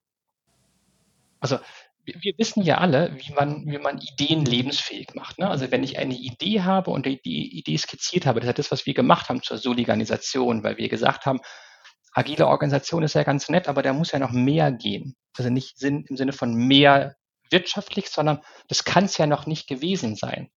Also 1.40 1.60
wir, 2.04 2.16
wir 2.22 2.34
wissen 2.38 2.64
ja 2.64 2.80
alle, 2.80 3.16
wie 3.18 3.34
man, 3.34 3.66
wie 3.68 3.78
man 3.78 4.00
Ideen 4.00 4.46
lebensfähig 4.46 5.14
macht. 5.14 5.40
Ne? 5.40 5.50
Also 5.50 5.72
wenn 5.72 5.84
ich 5.84 5.98
eine 5.98 6.16
Idee 6.16 6.62
habe 6.62 6.92
und 6.92 7.06
die, 7.06 7.22
die 7.22 7.58
Idee 7.58 7.78
skizziert 7.78 8.26
habe, 8.26 8.40
das 8.40 8.50
ist 8.50 8.58
das, 8.60 8.72
was 8.72 8.86
wir 8.86 8.94
gemacht 8.94 9.30
haben 9.30 9.44
zur 9.44 9.58
Soliganisation, 9.58 10.64
weil 10.64 10.78
wir 10.78 10.90
gesagt 10.90 11.26
haben, 11.26 11.40
agile 12.14 12.48
Organisation 12.48 13.04
ist 13.04 13.16
ja 13.16 13.24
ganz 13.24 13.50
nett, 13.50 13.68
aber 13.68 13.82
da 13.82 13.94
muss 13.94 14.12
ja 14.12 14.20
noch 14.20 14.32
mehr 14.32 14.72
gehen. 14.72 15.16
Also 15.38 15.50
nicht 15.50 15.78
Sinn, 15.78 16.06
im 16.10 16.18
Sinne 16.18 16.34
von 16.34 16.54
mehr 16.54 17.16
wirtschaftlich, 17.52 18.10
sondern 18.10 18.42
das 18.68 18.84
kann 18.84 19.06
es 19.06 19.18
ja 19.18 19.28
noch 19.28 19.46
nicht 19.46 19.68
gewesen 19.68 20.16
sein. 20.16 20.50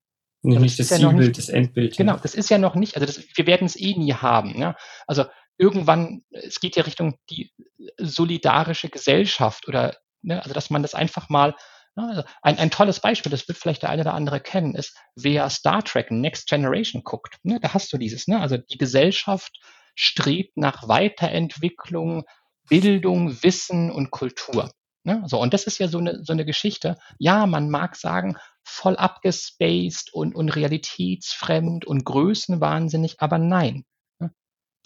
Nee, 0.43 0.59
nicht 0.59 0.79
das, 0.79 0.89
das 0.89 0.99
Zielbild, 0.99 1.37
ja 1.37 1.43
das 1.43 1.49
Endbild. 1.49 1.97
Genau, 1.97 2.17
das 2.17 2.35
ist 2.35 2.51
ja 2.51 2.59
noch 2.59 2.75
nicht, 2.75 2.97
also 2.97 3.07
das, 3.07 3.23
wir 3.37 3.47
werden 3.47 3.67
es 3.67 3.79
eh 3.79 3.95
nie 3.95 4.13
haben. 4.13 4.59
Ja? 4.59 4.77
Also 5.07 5.25
irgendwann, 5.57 6.25
es 6.31 6.59
geht 6.59 6.77
ja 6.77 6.83
Richtung 6.83 7.17
die 7.31 7.53
solidarische 7.99 8.89
Gesellschaft 8.89 9.69
oder, 9.69 9.97
ne, 10.23 10.43
also 10.43 10.53
dass 10.53 10.71
man 10.71 10.83
das 10.83 10.95
einfach 10.95 11.29
mal, 11.29 11.55
ne, 11.95 12.09
also 12.09 12.23
ein, 12.43 12.59
ein 12.59 12.73
tolles 12.73 12.99
Beispiel, 12.99 13.31
das 13.31 13.47
wird 13.47 13.59
vielleicht 13.59 13.83
der 13.83 13.91
eine 13.91 14.03
oder 14.03 14.15
andere 14.15 14.41
kennen, 14.41 14.75
ist, 14.75 14.97
wer 15.15 15.49
Star 15.49 15.85
Trek 15.85 16.11
Next 16.11 16.49
Generation 16.49 17.05
guckt. 17.05 17.37
Ne, 17.45 17.61
da 17.61 17.73
hast 17.73 17.93
du 17.93 17.99
dieses, 17.99 18.27
ne, 18.27 18.41
also 18.41 18.57
die 18.57 18.79
Gesellschaft 18.79 19.61
strebt 19.95 20.57
nach 20.57 20.89
Weiterentwicklung, 20.89 22.25
Bildung, 22.69 23.43
Wissen 23.43 23.91
und 23.91 24.11
Kultur. 24.11 24.71
Ne? 25.05 25.23
So, 25.27 25.41
und 25.41 25.53
das 25.53 25.65
ist 25.65 25.79
ja 25.79 25.89
so 25.89 25.99
eine, 25.99 26.23
so 26.23 26.33
eine 26.33 26.45
Geschichte. 26.45 26.97
Ja, 27.19 27.47
man 27.47 27.71
mag 27.71 27.97
sagen, 27.97 28.37
voll 28.63 28.97
abgespaced 28.97 30.13
und, 30.13 30.35
und 30.35 30.51
realitätsfremd 30.51 31.85
und 31.85 32.05
größenwahnsinnig, 32.05 33.17
aber 33.19 33.39
nein. 33.39 33.85
Ne? 34.21 34.33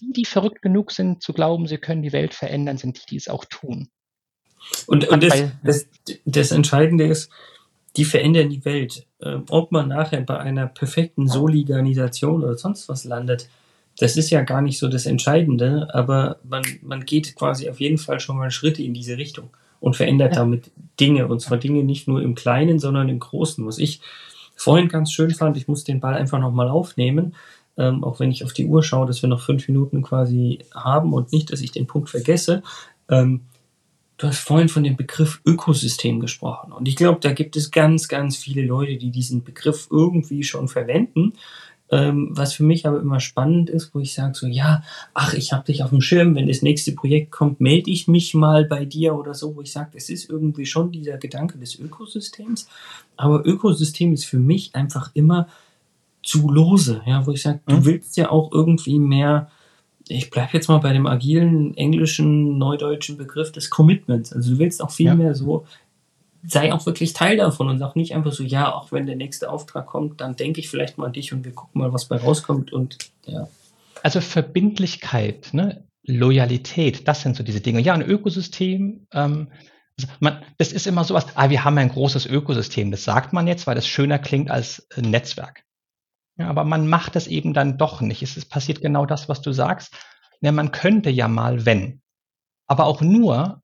Die, 0.01 0.11
die 0.13 0.25
verrückt 0.25 0.61
genug 0.61 0.91
sind, 0.91 1.21
zu 1.21 1.33
glauben, 1.33 1.67
sie 1.67 1.77
können 1.77 2.01
die 2.01 2.13
Welt 2.13 2.33
verändern, 2.33 2.77
sind 2.77 2.97
die, 2.97 3.05
die 3.09 3.17
es 3.17 3.27
auch 3.27 3.45
tun. 3.45 3.89
Und, 4.87 5.07
und 5.07 5.23
das, 5.23 5.43
das, 5.63 5.87
das 6.25 6.51
Entscheidende 6.51 7.05
ist, 7.05 7.31
die 7.95 8.05
verändern 8.05 8.49
die 8.49 8.65
Welt. 8.65 9.07
Ähm, 9.21 9.45
ob 9.49 9.71
man 9.71 9.87
nachher 9.87 10.21
bei 10.21 10.39
einer 10.39 10.67
perfekten 10.67 11.27
Soliganisation 11.27 12.43
oder 12.43 12.57
sonst 12.57 12.89
was 12.89 13.03
landet, 13.03 13.49
das 13.99 14.15
ist 14.15 14.29
ja 14.29 14.41
gar 14.41 14.61
nicht 14.61 14.77
so 14.77 14.87
das 14.87 15.05
Entscheidende, 15.05 15.87
aber 15.93 16.37
man, 16.43 16.63
man 16.81 17.05
geht 17.05 17.35
quasi 17.35 17.69
auf 17.69 17.79
jeden 17.79 17.97
Fall 17.97 18.19
schon 18.19 18.37
mal 18.37 18.51
Schritte 18.51 18.83
in 18.83 18.93
diese 18.93 19.17
Richtung 19.17 19.49
und 19.79 19.95
verändert 19.95 20.33
ja. 20.33 20.41
damit 20.41 20.71
Dinge. 20.99 21.27
Und 21.27 21.41
zwar 21.41 21.57
Dinge 21.57 21.83
nicht 21.83 22.07
nur 22.07 22.21
im 22.21 22.35
Kleinen, 22.35 22.79
sondern 22.79 23.09
im 23.09 23.19
Großen. 23.19 23.65
Was 23.65 23.79
ich 23.79 24.01
vorhin 24.55 24.87
ganz 24.87 25.11
schön 25.11 25.31
fand, 25.31 25.57
ich 25.57 25.67
muss 25.67 25.83
den 25.83 25.99
Ball 25.99 26.13
einfach 26.13 26.39
nochmal 26.39 26.69
aufnehmen, 26.69 27.33
ähm, 27.77 28.03
auch 28.03 28.19
wenn 28.19 28.31
ich 28.31 28.43
auf 28.43 28.53
die 28.53 28.65
Uhr 28.65 28.83
schaue, 28.83 29.07
dass 29.07 29.21
wir 29.21 29.29
noch 29.29 29.41
fünf 29.41 29.67
Minuten 29.67 30.01
quasi 30.01 30.59
haben 30.73 31.13
und 31.13 31.31
nicht, 31.31 31.51
dass 31.51 31.61
ich 31.61 31.71
den 31.71 31.87
Punkt 31.87 32.09
vergesse. 32.09 32.63
Ähm, 33.09 33.41
du 34.17 34.27
hast 34.27 34.39
vorhin 34.39 34.69
von 34.69 34.83
dem 34.83 34.95
Begriff 34.95 35.41
Ökosystem 35.45 36.19
gesprochen. 36.19 36.71
Und 36.71 36.87
ich 36.87 36.95
glaube, 36.95 37.19
da 37.21 37.33
gibt 37.33 37.55
es 37.55 37.71
ganz, 37.71 38.07
ganz 38.07 38.35
viele 38.35 38.63
Leute, 38.63 38.97
die 38.97 39.11
diesen 39.11 39.43
Begriff 39.43 39.87
irgendwie 39.91 40.43
schon 40.43 40.67
verwenden. 40.67 41.33
Ähm, 41.89 42.29
was 42.31 42.53
für 42.53 42.63
mich 42.63 42.85
aber 42.85 42.99
immer 42.99 43.21
spannend 43.21 43.69
ist, 43.69 43.95
wo 43.95 43.99
ich 43.99 44.13
sage 44.13 44.33
so, 44.35 44.45
ja, 44.45 44.83
ach, 45.13 45.33
ich 45.33 45.53
habe 45.53 45.63
dich 45.65 45.83
auf 45.83 45.91
dem 45.91 46.01
Schirm, 46.01 46.35
wenn 46.35 46.47
das 46.47 46.61
nächste 46.61 46.91
Projekt 46.91 47.31
kommt, 47.31 47.61
melde 47.61 47.89
ich 47.89 48.09
mich 48.09 48.33
mal 48.33 48.65
bei 48.65 48.83
dir 48.83 49.15
oder 49.15 49.33
so, 49.33 49.55
wo 49.55 49.61
ich 49.61 49.71
sage, 49.71 49.91
es 49.93 50.09
ist 50.09 50.29
irgendwie 50.29 50.65
schon 50.65 50.91
dieser 50.91 51.17
Gedanke 51.17 51.57
des 51.57 51.79
Ökosystems. 51.79 52.67
Aber 53.15 53.45
Ökosystem 53.45 54.11
ist 54.13 54.25
für 54.25 54.39
mich 54.39 54.75
einfach 54.75 55.11
immer 55.13 55.47
zu 56.23 56.49
lose, 56.49 57.01
ja, 57.05 57.25
wo 57.25 57.31
ich 57.31 57.41
sage, 57.41 57.61
du 57.67 57.77
Mhm. 57.77 57.85
willst 57.85 58.17
ja 58.17 58.31
auch 58.31 58.51
irgendwie 58.51 58.99
mehr, 58.99 59.49
ich 60.09 60.29
bleibe 60.29 60.49
jetzt 60.53 60.67
mal 60.67 60.79
bei 60.79 60.91
dem 60.91 61.07
agilen 61.07 61.75
englischen, 61.77 62.57
neudeutschen 62.57 63.17
Begriff 63.17 63.53
des 63.53 63.69
Commitments. 63.69 64.33
Also 64.33 64.51
du 64.51 64.59
willst 64.59 64.81
auch 64.83 64.91
viel 64.91 65.05
Ja. 65.07 65.15
mehr 65.15 65.35
so, 65.35 65.65
sei 66.47 66.73
auch 66.73 66.85
wirklich 66.85 67.13
Teil 67.13 67.37
davon 67.37 67.69
und 67.69 67.79
sag 67.79 67.95
nicht 67.95 68.15
einfach 68.15 68.31
so, 68.31 68.43
ja, 68.43 68.73
auch 68.73 68.91
wenn 68.91 69.05
der 69.05 69.15
nächste 69.15 69.49
Auftrag 69.49 69.85
kommt, 69.85 70.21
dann 70.21 70.35
denke 70.35 70.59
ich 70.59 70.69
vielleicht 70.69 70.97
mal 70.97 71.07
an 71.07 71.13
dich 71.13 71.33
und 71.33 71.45
wir 71.45 71.53
gucken 71.53 71.81
mal, 71.81 71.93
was 71.93 72.05
bei 72.05 72.17
rauskommt 72.17 72.71
und 72.71 72.97
ja. 73.25 73.47
Also 74.03 74.21
Verbindlichkeit, 74.21 75.53
ne? 75.53 75.83
Loyalität, 76.03 77.07
das 77.07 77.21
sind 77.21 77.35
so 77.35 77.43
diese 77.43 77.59
Dinge. 77.59 77.81
Ja, 77.81 77.93
ein 77.93 78.01
Ökosystem, 78.01 79.07
ähm, 79.11 79.49
also 79.99 80.13
man, 80.19 80.41
das 80.57 80.71
ist 80.71 80.87
immer 80.87 81.03
sowas, 81.03 81.25
ah, 81.35 81.49
wir 81.49 81.65
haben 81.65 81.77
ein 81.77 81.89
großes 81.89 82.27
Ökosystem, 82.27 82.91
das 82.91 83.03
sagt 83.03 83.33
man 83.33 83.47
jetzt, 83.47 83.67
weil 83.67 83.75
das 83.75 83.87
schöner 83.87 84.19
klingt 84.19 84.49
als 84.49 84.87
ein 84.95 85.09
Netzwerk. 85.09 85.63
Ja, 86.37 86.49
aber 86.49 86.63
man 86.63 86.87
macht 86.87 87.15
es 87.15 87.27
eben 87.27 87.53
dann 87.53 87.77
doch 87.77 87.99
nicht. 87.99 88.21
Es 88.21 88.45
passiert 88.45 88.81
genau 88.81 89.05
das, 89.07 89.27
was 89.27 89.41
du 89.41 89.51
sagst. 89.51 89.93
Ja, 90.41 90.51
man 90.51 90.71
könnte 90.71 91.09
ja 91.09 91.27
mal, 91.27 91.65
wenn. 91.65 92.01
Aber 92.67 92.85
auch 92.85 93.01
nur, 93.01 93.63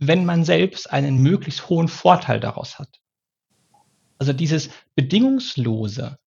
wenn 0.00 0.24
man 0.24 0.44
selbst 0.44 0.90
einen 0.90 1.18
möglichst 1.18 1.68
hohen 1.68 1.88
Vorteil 1.88 2.40
daraus 2.40 2.78
hat. 2.78 3.00
Also 4.18 4.32
dieses 4.32 4.70
bedingungslose, 4.96 6.18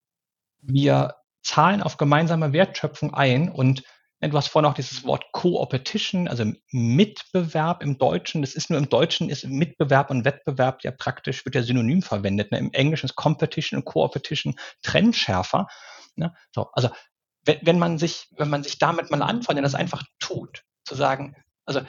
wir 0.62 1.16
zahlen 1.42 1.82
auf 1.82 1.98
gemeinsame 1.98 2.54
Wertschöpfung 2.54 3.14
ein 3.14 3.50
und 3.50 3.84
du 4.22 4.38
hast 4.38 4.48
vorhin 4.48 4.70
auch 4.70 4.76
dieses 4.76 5.04
Wort 5.04 5.26
Co-Opetition, 5.34 6.28
also 6.28 6.46
Mitbewerb 6.72 7.84
im 7.84 7.98
Deutschen. 7.98 8.42
Das 8.42 8.56
ist 8.56 8.70
nur 8.70 8.80
im 8.80 8.88
Deutschen 8.88 9.30
ist 9.30 9.46
Mitbewerb 9.46 10.10
und 10.12 10.24
Wettbewerb 10.24 10.84
ja 10.84 10.92
praktisch, 10.92 11.44
wird 11.44 11.56
ja 11.56 11.64
synonym 11.64 12.02
verwendet. 12.02 12.52
Ne? 12.52 12.60
Im 12.60 12.72
Englischen 12.72 13.08
ist 13.08 13.16
Competition 13.16 13.80
und 13.80 13.86
Co-Opetition 13.86 14.56
trennschärfer. 14.82 15.68
Ne? 16.16 16.34
So, 16.54 16.70
also 16.74 16.90
wenn, 17.44 17.60
wenn 17.64 17.80
man 17.80 17.98
sich, 17.98 18.30
wenn 18.38 18.50
man 18.50 18.64
sich 18.64 18.78
damit 18.78 19.12
mal 19.12 19.22
anfängt, 19.22 19.64
das 19.64 19.76
einfach 19.76 20.04
tut, 20.20 20.64
zu 20.86 20.96
sagen, 20.96 21.36
also 21.66 21.82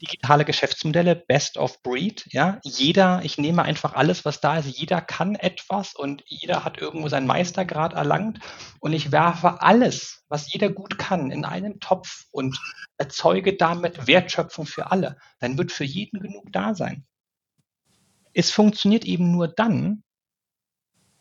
digitale 0.00 0.44
Geschäftsmodelle, 0.44 1.16
Best 1.16 1.56
of 1.58 1.82
Breed, 1.82 2.26
ja. 2.30 2.60
Jeder, 2.62 3.20
ich 3.24 3.38
nehme 3.38 3.62
einfach 3.62 3.94
alles, 3.94 4.24
was 4.24 4.40
da 4.40 4.58
ist, 4.58 4.66
jeder 4.66 5.00
kann 5.00 5.34
etwas 5.34 5.94
und 5.94 6.22
jeder 6.26 6.64
hat 6.64 6.78
irgendwo 6.78 7.08
seinen 7.08 7.26
Meistergrad 7.26 7.94
erlangt 7.94 8.38
und 8.80 8.92
ich 8.92 9.12
werfe 9.12 9.60
alles, 9.60 10.24
was 10.28 10.52
jeder 10.52 10.70
gut 10.70 10.98
kann, 10.98 11.30
in 11.30 11.44
einen 11.44 11.80
Topf 11.80 12.26
und 12.30 12.58
erzeuge 12.96 13.56
damit 13.56 14.06
Wertschöpfung 14.06 14.66
für 14.66 14.90
alle. 14.90 15.16
Dann 15.40 15.58
wird 15.58 15.72
für 15.72 15.84
jeden 15.84 16.20
genug 16.20 16.52
da 16.52 16.74
sein. 16.74 17.06
Es 18.32 18.50
funktioniert 18.50 19.04
eben 19.04 19.32
nur 19.32 19.48
dann, 19.48 20.04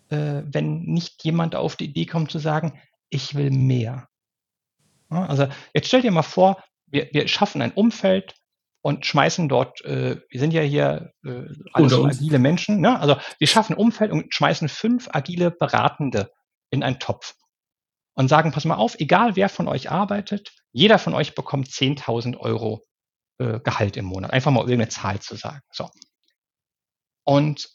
äh, 0.09 0.43
wenn 0.45 0.83
nicht 0.83 1.23
jemand 1.23 1.55
auf 1.55 1.75
die 1.75 1.85
Idee 1.85 2.05
kommt 2.05 2.31
zu 2.31 2.39
sagen, 2.39 2.79
ich 3.09 3.35
will 3.35 3.51
mehr. 3.51 4.07
Also 5.09 5.47
jetzt 5.73 5.87
stell 5.87 6.01
dir 6.01 6.11
mal 6.11 6.21
vor, 6.21 6.61
wir, 6.85 7.09
wir 7.11 7.27
schaffen 7.27 7.61
ein 7.61 7.71
Umfeld, 7.71 8.35
und 8.81 9.05
schmeißen 9.05 9.49
dort, 9.49 9.81
äh, 9.81 10.21
wir 10.29 10.39
sind 10.39 10.53
ja 10.53 10.61
hier 10.61 11.11
äh, 11.25 11.43
alles 11.73 11.91
so 11.91 12.05
agile 12.05 12.39
Menschen, 12.39 12.79
ne? 12.79 12.99
also 12.99 13.17
wir 13.39 13.47
schaffen 13.47 13.73
ein 13.73 13.79
Umfeld 13.79 14.11
und 14.11 14.33
schmeißen 14.33 14.69
fünf 14.69 15.09
agile 15.11 15.51
Beratende 15.51 16.31
in 16.69 16.83
einen 16.83 16.99
Topf 16.99 17.35
und 18.15 18.27
sagen, 18.29 18.51
pass 18.51 18.65
mal 18.65 18.75
auf, 18.75 18.99
egal 18.99 19.35
wer 19.35 19.49
von 19.49 19.67
euch 19.67 19.91
arbeitet, 19.91 20.51
jeder 20.71 20.99
von 20.99 21.13
euch 21.13 21.35
bekommt 21.35 21.67
10.000 21.67 22.37
Euro 22.37 22.85
äh, 23.39 23.59
Gehalt 23.59 23.97
im 23.97 24.05
Monat. 24.05 24.31
Einfach 24.31 24.51
mal 24.51 24.61
irgendeine 24.61 24.89
Zahl 24.89 25.19
zu 25.19 25.35
sagen. 25.35 25.61
So. 25.71 25.89
Und 27.23 27.69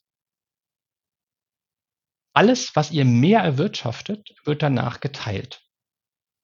alles, 2.35 2.75
was 2.75 2.91
ihr 2.91 3.05
mehr 3.05 3.41
erwirtschaftet, 3.41 4.31
wird 4.45 4.63
danach 4.63 5.01
geteilt. 5.01 5.63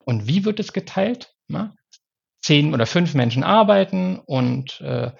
Und 0.04 0.26
wie 0.26 0.44
wird 0.44 0.60
es 0.60 0.72
geteilt? 0.72 1.34
Na? 1.48 1.74
Zehn 2.48 2.72
oder 2.72 2.86
fünf 2.86 3.12
Menschen 3.12 3.44
arbeiten 3.44 4.18
und 4.18 4.80
äh, 4.80 5.12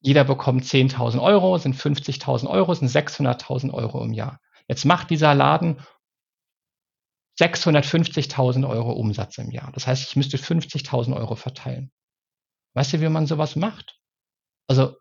jeder 0.00 0.24
bekommt 0.24 0.64
10.000 0.64 1.20
Euro, 1.20 1.58
sind 1.58 1.76
50.000 1.76 2.48
Euro, 2.48 2.72
sind 2.72 2.88
600.000 2.88 3.72
Euro 3.74 4.02
im 4.02 4.14
Jahr. 4.14 4.40
Jetzt 4.68 4.86
macht 4.86 5.10
dieser 5.10 5.34
Laden 5.34 5.80
650.000 7.38 8.66
Euro 8.66 8.92
Umsatz 8.92 9.36
im 9.36 9.50
Jahr. 9.50 9.70
Das 9.72 9.86
heißt, 9.86 10.08
ich 10.08 10.16
müsste 10.16 10.38
50.000 10.38 11.14
Euro 11.14 11.36
verteilen. 11.36 11.92
Weißt 12.74 12.94
du, 12.94 13.02
wie 13.02 13.08
man 13.10 13.26
sowas 13.26 13.54
macht? 13.54 13.98
Also, 14.66 14.96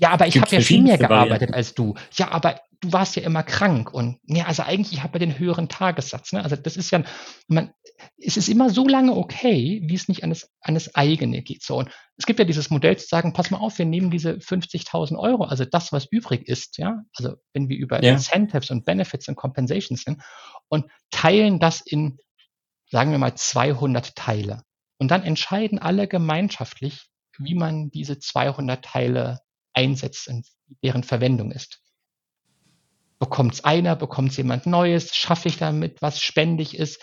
ja, 0.00 0.10
aber 0.10 0.26
ich 0.26 0.40
habe 0.40 0.54
ja 0.54 0.62
viel 0.62 0.82
mehr 0.82 0.96
gearbeitet 0.96 1.30
Varianten. 1.30 1.54
als 1.54 1.74
du. 1.74 1.94
Ja, 2.14 2.30
aber 2.30 2.60
du 2.80 2.90
warst 2.90 3.16
ja 3.16 3.22
immer 3.22 3.42
krank 3.42 3.92
und 3.92 4.18
ja, 4.24 4.46
also 4.46 4.62
eigentlich 4.62 4.94
ich 4.94 5.02
habe 5.02 5.18
ja 5.18 5.26
den 5.26 5.38
höheren 5.38 5.68
Tagessatz. 5.68 6.32
Ne? 6.32 6.42
Also 6.42 6.56
das 6.56 6.78
ist 6.78 6.90
ja, 6.90 7.02
man, 7.46 7.72
es 8.16 8.38
ist 8.38 8.48
immer 8.48 8.70
so 8.70 8.88
lange 8.88 9.14
okay, 9.14 9.82
wie 9.84 9.94
es 9.94 10.08
nicht 10.08 10.24
an 10.24 10.30
das, 10.30 10.50
an 10.62 10.72
das 10.72 10.94
eigene 10.94 11.42
geht. 11.42 11.62
So, 11.62 11.76
und 11.76 11.90
es 12.16 12.24
gibt 12.24 12.38
ja 12.38 12.46
dieses 12.46 12.70
Modell 12.70 12.96
zu 12.96 13.06
sagen, 13.06 13.34
pass 13.34 13.50
mal 13.50 13.58
auf, 13.58 13.78
wir 13.78 13.84
nehmen 13.84 14.10
diese 14.10 14.32
50.000 14.32 15.18
Euro, 15.18 15.44
also 15.44 15.66
das, 15.66 15.92
was 15.92 16.06
übrig 16.10 16.48
ist, 16.48 16.78
ja, 16.78 17.02
also 17.14 17.34
wenn 17.52 17.68
wir 17.68 17.76
über 17.76 18.02
ja. 18.02 18.12
Incentives 18.12 18.70
und 18.70 18.86
Benefits 18.86 19.28
und 19.28 19.36
Compensations 19.36 20.02
sind 20.02 20.22
und 20.68 20.86
teilen 21.10 21.60
das 21.60 21.82
in, 21.82 22.16
sagen 22.90 23.10
wir 23.10 23.18
mal, 23.18 23.34
200 23.34 24.16
Teile. 24.16 24.62
Und 24.96 25.10
dann 25.10 25.24
entscheiden 25.24 25.78
alle 25.78 26.08
gemeinschaftlich, 26.08 27.10
wie 27.38 27.54
man 27.54 27.90
diese 27.90 28.18
200 28.18 28.82
Teile 28.82 29.40
einsetzt 29.72 30.28
und 30.28 30.46
deren 30.82 31.04
Verwendung 31.04 31.52
ist 31.52 31.80
bekommt 33.20 33.54
es 33.54 33.64
einer, 33.64 33.94
bekommt 33.94 34.30
es 34.30 34.38
jemand 34.38 34.66
Neues, 34.66 35.14
schaffe 35.14 35.48
ich 35.48 35.58
damit 35.58 36.02
was, 36.02 36.20
spende 36.20 36.62
ich 36.62 36.80
es, 36.80 36.98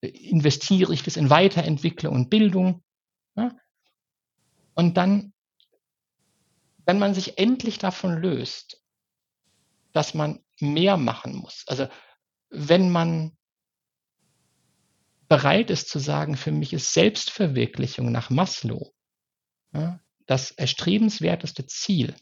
investiere 0.00 0.92
ich 0.92 1.04
das 1.04 1.16
in 1.16 1.30
Weiterentwicklung 1.30 2.14
und 2.14 2.30
Bildung. 2.30 2.82
Ja? 3.36 3.54
Und 4.74 4.96
dann, 4.96 5.34
wenn 6.86 6.98
man 6.98 7.14
sich 7.14 7.38
endlich 7.38 7.78
davon 7.78 8.16
löst, 8.16 8.82
dass 9.92 10.14
man 10.14 10.42
mehr 10.58 10.96
machen 10.96 11.36
muss, 11.36 11.64
also 11.66 11.86
wenn 12.48 12.90
man 12.90 13.36
bereit 15.28 15.70
ist 15.70 15.88
zu 15.88 15.98
sagen, 15.98 16.36
für 16.36 16.50
mich 16.50 16.72
ist 16.72 16.94
Selbstverwirklichung 16.94 18.10
nach 18.10 18.30
Maslow 18.30 18.92
ja, 19.74 20.00
das 20.32 20.50
erstrebenswerteste 20.50 21.66
Ziel, 21.66 22.14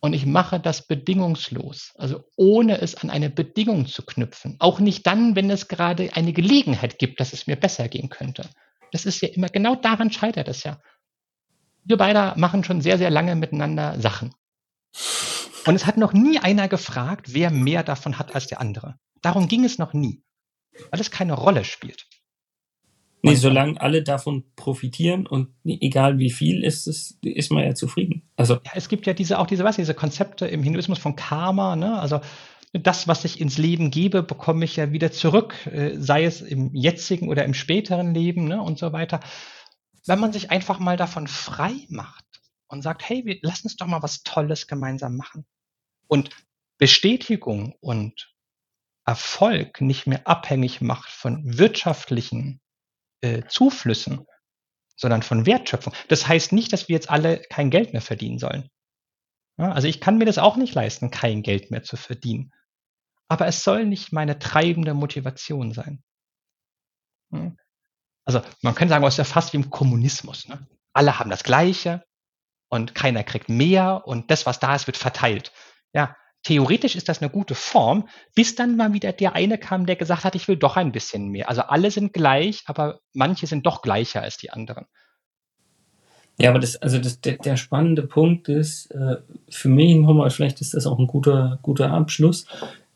und 0.00 0.12
ich 0.12 0.26
mache 0.26 0.60
das 0.60 0.86
bedingungslos, 0.86 1.92
also 1.96 2.24
ohne 2.36 2.80
es 2.80 2.94
an 2.94 3.10
eine 3.10 3.30
Bedingung 3.30 3.86
zu 3.86 4.04
knüpfen. 4.04 4.56
Auch 4.60 4.78
nicht 4.78 5.06
dann, 5.06 5.34
wenn 5.34 5.50
es 5.50 5.66
gerade 5.66 6.14
eine 6.14 6.32
Gelegenheit 6.32 6.98
gibt, 6.98 7.18
dass 7.18 7.32
es 7.32 7.48
mir 7.48 7.56
besser 7.56 7.88
gehen 7.88 8.08
könnte. 8.08 8.48
Das 8.92 9.06
ist 9.06 9.20
ja 9.20 9.28
immer, 9.28 9.48
genau 9.48 9.74
daran 9.74 10.12
scheitert 10.12 10.48
es 10.48 10.62
ja. 10.62 10.80
Wir 11.82 11.96
beide 11.96 12.38
machen 12.38 12.62
schon 12.62 12.80
sehr, 12.80 12.96
sehr 12.96 13.10
lange 13.10 13.34
miteinander 13.34 14.00
Sachen. 14.00 14.32
Und 15.66 15.74
es 15.74 15.84
hat 15.84 15.96
noch 15.96 16.12
nie 16.12 16.38
einer 16.38 16.68
gefragt, 16.68 17.34
wer 17.34 17.50
mehr 17.50 17.82
davon 17.82 18.18
hat 18.18 18.34
als 18.36 18.46
der 18.46 18.60
andere. 18.60 18.98
Darum 19.20 19.48
ging 19.48 19.64
es 19.64 19.78
noch 19.78 19.94
nie, 19.94 20.22
weil 20.90 21.00
es 21.00 21.10
keine 21.10 21.34
Rolle 21.34 21.64
spielt. 21.64 22.06
Nee, 23.22 23.34
solange 23.34 23.80
alle 23.80 24.02
davon 24.02 24.44
profitieren 24.54 25.26
und 25.26 25.48
egal 25.64 26.18
wie 26.18 26.30
viel 26.30 26.62
ist 26.62 26.86
es, 26.86 27.18
ist 27.22 27.50
man 27.50 27.64
ja 27.64 27.74
zufrieden. 27.74 28.28
Also 28.36 28.54
ja, 28.54 28.72
es 28.74 28.88
gibt 28.88 29.06
ja 29.06 29.12
diese 29.12 29.38
auch 29.38 29.46
diese 29.46 29.64
was 29.64 29.76
diese 29.76 29.94
Konzepte 29.94 30.46
im 30.46 30.62
Hinduismus 30.62 30.98
von 30.98 31.16
Karma, 31.16 31.74
ne? 31.74 31.98
Also 31.98 32.20
das, 32.72 33.08
was 33.08 33.24
ich 33.24 33.40
ins 33.40 33.58
Leben 33.58 33.90
gebe, 33.90 34.22
bekomme 34.22 34.64
ich 34.64 34.76
ja 34.76 34.92
wieder 34.92 35.10
zurück, 35.10 35.66
äh, 35.66 35.96
sei 35.98 36.24
es 36.24 36.42
im 36.42 36.74
jetzigen 36.74 37.28
oder 37.28 37.44
im 37.44 37.54
späteren 37.54 38.14
Leben, 38.14 38.44
ne? 38.46 38.62
Und 38.62 38.78
so 38.78 38.92
weiter. 38.92 39.20
Wenn 40.06 40.20
man 40.20 40.32
sich 40.32 40.50
einfach 40.50 40.78
mal 40.78 40.96
davon 40.96 41.26
frei 41.26 41.74
macht 41.88 42.24
und 42.68 42.82
sagt, 42.82 43.08
hey, 43.08 43.24
wir, 43.24 43.38
lass 43.42 43.62
uns 43.64 43.76
doch 43.76 43.86
mal 43.86 44.02
was 44.02 44.22
Tolles 44.22 44.66
gemeinsam 44.66 45.16
machen 45.16 45.44
und 46.06 46.30
Bestätigung 46.78 47.74
und 47.80 48.32
Erfolg 49.04 49.80
nicht 49.80 50.06
mehr 50.06 50.26
abhängig 50.26 50.80
macht 50.80 51.08
von 51.08 51.58
wirtschaftlichen 51.58 52.60
äh, 53.20 53.42
Zuflüssen, 53.48 54.26
sondern 54.96 55.22
von 55.22 55.46
Wertschöpfung. 55.46 55.92
Das 56.08 56.26
heißt 56.26 56.52
nicht, 56.52 56.72
dass 56.72 56.88
wir 56.88 56.94
jetzt 56.94 57.10
alle 57.10 57.40
kein 57.50 57.70
Geld 57.70 57.92
mehr 57.92 58.02
verdienen 58.02 58.38
sollen. 58.38 58.70
Ja, 59.56 59.72
also 59.72 59.88
ich 59.88 60.00
kann 60.00 60.18
mir 60.18 60.24
das 60.24 60.38
auch 60.38 60.56
nicht 60.56 60.74
leisten, 60.74 61.10
kein 61.10 61.42
Geld 61.42 61.70
mehr 61.70 61.82
zu 61.82 61.96
verdienen. 61.96 62.52
Aber 63.28 63.46
es 63.46 63.62
soll 63.62 63.84
nicht 63.84 64.12
meine 64.12 64.38
treibende 64.38 64.94
Motivation 64.94 65.72
sein. 65.72 66.02
Ja. 67.30 67.52
Also 68.24 68.42
man 68.62 68.74
könnte 68.74 68.92
sagen, 68.92 69.04
es 69.04 69.14
ist 69.14 69.18
ja 69.18 69.24
fast 69.24 69.52
wie 69.52 69.58
im 69.58 69.70
Kommunismus. 69.70 70.48
Ne? 70.48 70.66
Alle 70.92 71.18
haben 71.18 71.30
das 71.30 71.44
Gleiche 71.44 72.04
und 72.68 72.94
keiner 72.94 73.24
kriegt 73.24 73.48
mehr 73.48 74.02
und 74.06 74.30
das, 74.30 74.46
was 74.46 74.60
da 74.60 74.74
ist, 74.74 74.86
wird 74.86 74.96
verteilt. 74.96 75.52
Ja, 75.94 76.14
theoretisch 76.42 76.96
ist 76.96 77.08
das 77.08 77.20
eine 77.20 77.30
gute 77.30 77.54
Form, 77.54 78.08
bis 78.34 78.54
dann 78.54 78.76
mal 78.76 78.92
wieder 78.92 79.12
der 79.12 79.34
eine 79.34 79.58
kam, 79.58 79.86
der 79.86 79.96
gesagt 79.96 80.24
hat, 80.24 80.34
ich 80.34 80.48
will 80.48 80.56
doch 80.56 80.76
ein 80.76 80.92
bisschen 80.92 81.28
mehr. 81.28 81.48
Also 81.48 81.62
alle 81.62 81.90
sind 81.90 82.12
gleich, 82.12 82.62
aber 82.66 83.00
manche 83.12 83.46
sind 83.46 83.66
doch 83.66 83.82
gleicher 83.82 84.22
als 84.22 84.36
die 84.36 84.50
anderen. 84.50 84.86
Ja, 86.40 86.50
aber 86.50 86.60
das, 86.60 86.76
also 86.76 86.98
das, 86.98 87.20
der, 87.20 87.36
der 87.38 87.56
spannende 87.56 88.02
Punkt 88.02 88.48
ist, 88.48 88.92
äh, 88.92 89.16
für 89.48 89.68
mich 89.68 89.96
nochmal, 89.96 90.30
vielleicht 90.30 90.60
ist 90.60 90.72
das 90.72 90.86
auch 90.86 90.98
ein 90.98 91.08
guter, 91.08 91.58
guter 91.62 91.90
Abschluss, 91.90 92.46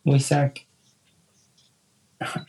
wo 0.05 0.15
ich 0.15 0.27
sage, 0.27 0.61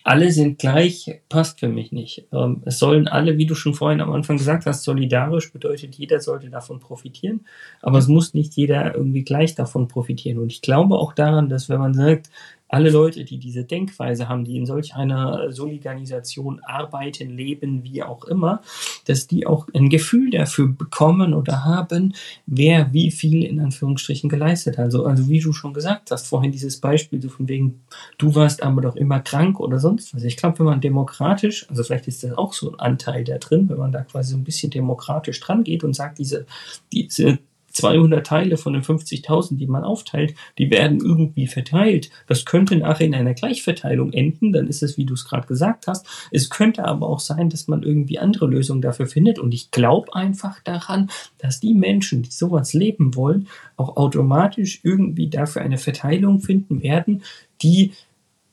alle 0.03 0.31
sind 0.31 0.59
gleich, 0.59 1.21
passt 1.29 1.59
für 1.59 1.67
mich 1.67 1.91
nicht. 1.91 2.27
Ähm, 2.31 2.61
es 2.65 2.79
sollen 2.79 3.07
alle, 3.07 3.37
wie 3.37 3.45
du 3.45 3.55
schon 3.55 3.73
vorhin 3.73 4.01
am 4.01 4.11
Anfang 4.11 4.37
gesagt 4.37 4.65
hast, 4.65 4.83
solidarisch 4.83 5.51
bedeutet, 5.51 5.95
jeder 5.95 6.19
sollte 6.19 6.49
davon 6.49 6.79
profitieren, 6.79 7.45
aber 7.81 7.97
es 7.97 8.07
muss 8.07 8.33
nicht 8.33 8.55
jeder 8.55 8.95
irgendwie 8.95 9.23
gleich 9.23 9.55
davon 9.55 9.87
profitieren. 9.87 10.39
Und 10.39 10.51
ich 10.51 10.61
glaube 10.61 10.95
auch 10.95 11.13
daran, 11.13 11.49
dass 11.49 11.69
wenn 11.69 11.79
man 11.79 11.93
sagt, 11.93 12.29
alle 12.73 12.89
Leute, 12.89 13.23
die 13.23 13.37
diese 13.37 13.63
Denkweise 13.63 14.27
haben, 14.27 14.45
die 14.45 14.57
in 14.57 14.65
solch 14.65 14.95
einer 14.95 15.51
Solidarisation 15.51 16.59
arbeiten, 16.63 17.29
leben, 17.29 17.83
wie 17.83 18.01
auch 18.01 18.25
immer, 18.25 18.61
dass 19.05 19.27
die 19.27 19.45
auch 19.45 19.67
ein 19.75 19.89
Gefühl 19.89 20.31
dafür 20.31 20.67
bekommen 20.69 21.35
oder 21.35 21.65
haben, 21.65 22.15
wer 22.47 22.91
wie 22.91 23.11
viel 23.11 23.43
in 23.43 23.59
Anführungsstrichen 23.59 24.27
geleistet 24.27 24.79
hat. 24.79 24.85
Also, 24.85 25.05
also 25.05 25.29
wie 25.29 25.39
du 25.39 25.53
schon 25.53 25.75
gesagt 25.75 26.09
hast, 26.09 26.25
vorhin 26.25 26.51
dieses 26.51 26.81
Beispiel, 26.81 27.21
so 27.21 27.29
von 27.29 27.47
wegen, 27.47 27.83
du 28.17 28.33
warst 28.33 28.63
aber 28.63 28.81
doch 28.81 28.95
immer 28.95 29.19
krank 29.19 29.59
oder 29.59 29.77
sonst 29.77 30.15
was. 30.15 30.23
Ich 30.23 30.35
glaube, 30.35 30.57
wenn 30.57 30.65
man 30.65 30.81
demokratisch, 30.81 31.69
also 31.69 31.83
vielleicht 31.83 32.07
ist 32.07 32.23
das 32.23 32.35
auch 32.35 32.53
so 32.53 32.71
ein 32.71 32.79
Anteil 32.79 33.23
da 33.23 33.37
drin, 33.37 33.69
wenn 33.69 33.77
man 33.77 33.91
da 33.91 34.01
quasi 34.01 34.31
so 34.31 34.37
ein 34.37 34.43
bisschen 34.43 34.71
demokratisch 34.71 35.39
dran 35.39 35.63
geht 35.63 35.83
und 35.83 35.93
sagt, 35.93 36.17
diese, 36.17 36.47
diese 36.91 37.37
200 37.73 38.25
Teile 38.25 38.57
von 38.57 38.73
den 38.73 38.83
50.000, 38.83 39.57
die 39.57 39.67
man 39.67 39.83
aufteilt, 39.83 40.35
die 40.57 40.69
werden 40.71 40.99
irgendwie 40.99 41.47
verteilt. 41.47 42.09
Das 42.27 42.45
könnte 42.45 42.75
nachher 42.77 43.05
in 43.05 43.15
einer 43.15 43.33
Gleichverteilung 43.33 44.13
enden, 44.13 44.53
dann 44.53 44.67
ist 44.67 44.83
es, 44.83 44.97
wie 44.97 45.05
du 45.05 45.15
es 45.15 45.25
gerade 45.25 45.47
gesagt 45.47 45.87
hast. 45.87 46.07
Es 46.31 46.49
könnte 46.49 46.85
aber 46.85 47.07
auch 47.07 47.19
sein, 47.19 47.49
dass 47.49 47.67
man 47.67 47.83
irgendwie 47.83 48.19
andere 48.19 48.47
Lösungen 48.47 48.81
dafür 48.81 49.07
findet. 49.07 49.39
Und 49.39 49.53
ich 49.53 49.71
glaube 49.71 50.15
einfach 50.15 50.59
daran, 50.61 51.09
dass 51.39 51.59
die 51.59 51.73
Menschen, 51.73 52.23
die 52.23 52.31
sowas 52.31 52.73
leben 52.73 53.15
wollen, 53.15 53.47
auch 53.75 53.97
automatisch 53.97 54.79
irgendwie 54.83 55.29
dafür 55.29 55.61
eine 55.61 55.77
Verteilung 55.77 56.39
finden 56.39 56.81
werden, 56.83 57.23
die 57.61 57.93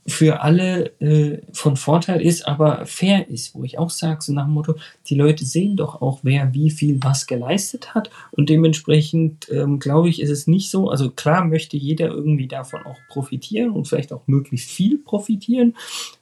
für 0.07 0.41
alle 0.41 0.99
äh, 1.01 1.43
von 1.53 1.77
Vorteil 1.77 2.21
ist, 2.23 2.47
aber 2.47 2.87
fair 2.87 3.29
ist, 3.29 3.55
wo 3.55 3.65
ich 3.65 3.79
auch 3.79 3.91
sage, 3.91 4.23
so 4.23 4.33
nach 4.33 4.47
dem 4.47 4.55
Motto, 4.55 4.75
die 5.07 5.15
Leute 5.15 5.45
sehen 5.45 5.77
doch 5.77 6.01
auch, 6.01 6.21
wer 6.23 6.55
wie 6.55 6.71
viel 6.71 6.99
was 7.03 7.27
geleistet 7.27 7.95
hat. 7.95 8.11
Und 8.31 8.49
dementsprechend 8.49 9.49
ähm, 9.51 9.79
glaube 9.79 10.09
ich, 10.09 10.21
ist 10.21 10.31
es 10.31 10.47
nicht 10.47 10.71
so, 10.71 10.89
also 10.89 11.11
klar 11.11 11.45
möchte 11.45 11.77
jeder 11.77 12.09
irgendwie 12.09 12.49
davon 12.49 12.85
auch 12.85 12.99
profitieren 13.09 13.71
und 13.71 13.89
vielleicht 13.89 14.13
auch 14.13 14.27
möglichst 14.27 14.71
viel 14.71 14.99
profitieren, 14.99 15.75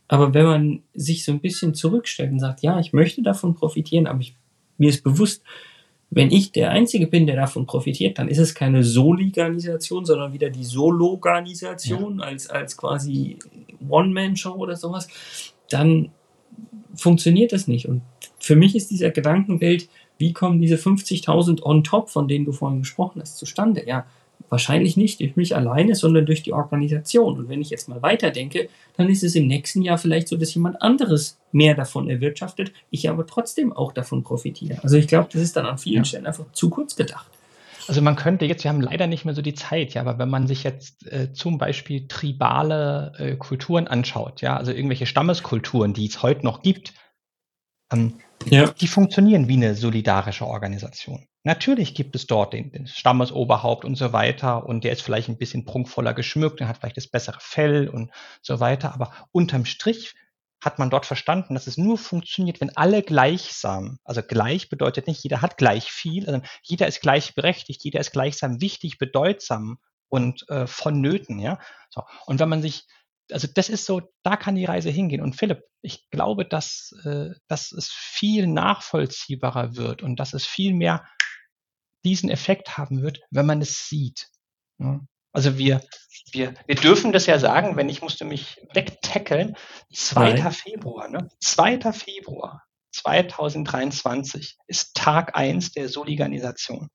aber 0.09 0.33
wenn 0.33 0.47
man 0.47 0.83
sich 0.95 1.25
so 1.25 1.33
ein 1.33 1.41
bisschen 1.41 1.75
zurückstellt 1.75 2.33
und 2.33 2.41
sagt, 2.41 2.63
ja, 2.63 2.81
ich 2.81 2.95
möchte 2.95 3.23
davon 3.23 3.55
profitieren, 3.55 4.07
aber 4.07 4.21
ich, 4.21 4.35
mir 4.79 4.89
ist 4.89 5.05
bewusst, 5.05 5.43
wenn 6.11 6.31
ich 6.31 6.53
der 6.53 6.71
Einzige 6.71 7.07
bin, 7.07 7.27
der 7.27 7.37
davon 7.37 7.67
profitiert, 7.67 8.19
dann 8.19 8.29
ist 8.29 8.39
es 8.39 8.55
keine 8.55 8.83
Soliganisation, 8.83 10.05
sondern 10.05 10.33
wieder 10.33 10.49
die 10.49 10.65
Sologanisation 10.65 12.21
ja. 12.21 12.25
als, 12.25 12.49
als 12.49 12.77
quasi 12.77 13.39
One-Man-Show 13.89 14.55
oder 14.55 14.77
sowas. 14.77 15.09
Dann 15.69 16.11
funktioniert 16.95 17.53
das 17.53 17.69
nicht. 17.69 17.87
Und 17.87 18.03
für 18.39 18.57
mich 18.57 18.75
ist 18.75 18.91
dieser 18.91 19.11
Gedankenwelt, 19.11 19.89
wie 20.17 20.33
kommen 20.33 20.61
diese 20.61 20.77
50.000 20.77 21.63
on 21.63 21.85
top, 21.85 22.09
von 22.09 22.27
denen 22.27 22.45
du 22.45 22.53
vorhin 22.53 22.81
gesprochen 22.81 23.21
hast, 23.21 23.37
zustande? 23.37 23.87
Ja, 23.87 24.07
Wahrscheinlich 24.51 24.97
nicht 24.97 25.21
durch 25.21 25.37
mich 25.37 25.55
alleine, 25.55 25.95
sondern 25.95 26.27
durch 26.27 26.43
die 26.43 26.53
Organisation. 26.53 27.39
Und 27.39 27.49
wenn 27.49 27.61
ich 27.61 27.71
jetzt 27.71 27.89
mal 27.89 28.03
weiterdenke, 28.03 28.69
dann 28.97 29.09
ist 29.09 29.23
es 29.23 29.35
im 29.35 29.47
nächsten 29.47 29.83
Jahr 29.83 29.99
vielleicht 29.99 30.29
so, 30.29 30.37
dass 30.37 30.55
jemand 30.55 30.81
anderes 30.81 31.39
mehr 31.53 31.75
davon 31.75 32.09
erwirtschaftet, 32.09 32.73
ich 32.91 33.09
aber 33.09 33.27
trotzdem 33.27 33.73
auch 33.73 33.93
davon 33.93 34.23
profitiere. 34.23 34.83
Also 34.83 34.97
ich 34.97 35.07
glaube, 35.07 35.29
das 35.33 35.43
ist 35.43 35.57
dann 35.57 35.67
an 35.67 35.79
vielen 35.79 35.99
ja. 35.99 36.05
Stellen 36.05 36.27
einfach 36.27 36.51
zu 36.53 36.71
kurz 36.71 36.97
gedacht. 36.97 37.31
Also 37.89 38.03
man 38.03 38.17
könnte 38.17 38.45
jetzt, 38.45 38.65
wir 38.65 38.71
haben 38.71 38.83
leider 38.83 39.07
nicht 39.07 39.25
mehr 39.25 39.35
so 39.35 39.41
die 39.41 39.55
Zeit, 39.55 39.95
ja, 39.95 40.03
aber 40.03 40.19
wenn 40.19 40.29
man 40.29 40.47
sich 40.47 40.63
jetzt 40.63 41.11
äh, 41.11 41.33
zum 41.33 41.57
Beispiel 41.57 42.07
tribale 42.07 43.15
äh, 43.19 43.37
Kulturen 43.37 43.89
anschaut, 43.89 44.43
ja, 44.43 44.59
also 44.59 44.73
irgendwelche 44.73 45.07
Stammeskulturen, 45.07 45.95
die 45.95 46.07
es 46.07 46.23
heute 46.23 46.45
noch 46.45 46.61
gibt, 46.61 46.93
ähm, 47.91 48.15
ja. 48.51 48.69
die 48.69 48.89
funktionieren 48.89 49.49
wie 49.49 49.55
eine 49.55 49.75
solidarische 49.75 50.47
Organisation. 50.47 51.27
Natürlich 51.49 51.95
gibt 51.95 52.15
es 52.15 52.27
dort 52.27 52.53
den, 52.53 52.73
den 52.73 52.87
Stammesoberhaupt 52.87 53.87
und 53.87 53.95
so 53.95 54.13
weiter 54.13 54.67
und 54.67 54.85
der 54.85 54.93
ist 54.93 55.01
vielleicht 55.01 55.31
ein 55.31 55.39
bisschen 55.39 55.65
prunkvoller 55.65 56.13
geschmückt, 56.13 56.61
der 56.61 56.69
hat 56.69 56.77
vielleicht 56.77 56.99
das 56.99 57.09
bessere 57.09 57.39
Fell 57.41 57.89
und 57.89 58.11
so 58.43 58.61
weiter, 58.61 58.93
aber 58.93 59.15
unterm 59.33 59.65
Strich 59.65 60.15
hat 60.63 60.79
man 60.79 60.91
dort 60.91 61.07
verstanden, 61.07 61.55
dass 61.55 61.67
es 61.67 61.79
nur 61.79 61.97
funktioniert, 61.97 62.61
wenn 62.61 62.77
alle 62.77 63.03
gleichsam, 63.03 63.99
also 64.05 64.23
gleich 64.23 64.69
bedeutet 64.69 65.07
nicht, 65.07 65.23
jeder 65.23 65.41
hat 65.41 65.57
gleich 65.57 65.91
viel, 65.91 66.29
also 66.29 66.43
jeder 66.65 66.87
ist 66.87 67.01
gleichberechtigt, 67.01 67.83
jeder 67.83 68.01
ist 68.01 68.13
gleichsam 68.13 68.61
wichtig, 68.61 68.99
bedeutsam 68.99 69.79
und 70.09 70.47
äh, 70.51 70.67
vonnöten, 70.67 71.39
ja. 71.39 71.59
So. 71.89 72.03
Und 72.27 72.41
wenn 72.41 72.51
man 72.51 72.61
sich, 72.61 72.85
also 73.33 73.49
das 73.55 73.71
ist 73.71 73.87
so, 73.87 74.03
da 74.23 74.37
kann 74.37 74.55
die 74.55 74.67
Reise 74.67 74.91
hingehen. 74.91 75.23
Und 75.23 75.35
Philipp, 75.35 75.63
ich 75.81 76.11
glaube, 76.11 76.45
dass, 76.45 76.93
äh, 77.05 77.31
dass 77.47 77.73
es 77.73 77.91
viel 77.91 78.47
nachvollziehbarer 78.47 79.77
wird 79.77 80.03
und 80.03 80.21
dass 80.21 80.35
es 80.35 80.45
viel 80.45 80.75
mehr 80.75 81.07
diesen 82.05 82.31
Effekt 82.31 82.77
haben 82.79 83.03
wird, 83.03 83.21
wenn 83.31 83.47
man 83.47 83.61
es 83.61 83.89
sieht. 83.89 84.29
Ja. 84.79 85.01
Also 85.33 85.59
wir, 85.59 85.83
wir, 86.33 86.55
wir 86.67 86.75
dürfen 86.75 87.13
das 87.13 87.27
ja 87.27 87.39
sagen, 87.39 87.77
wenn 87.77 87.89
ich 87.89 88.03
musste 88.03 88.25
mich 88.25 88.61
wegtackeln, 88.73 89.57
2. 89.93 90.33
Nein. 90.35 90.53
Februar, 90.53 91.09
ne? 91.09 91.29
2. 91.41 91.93
Februar 91.93 92.63
2023 92.93 94.57
ist 94.67 94.95
Tag 94.95 95.37
1 95.37 95.73
der 95.73 95.89
Soliganisation. 95.89 96.89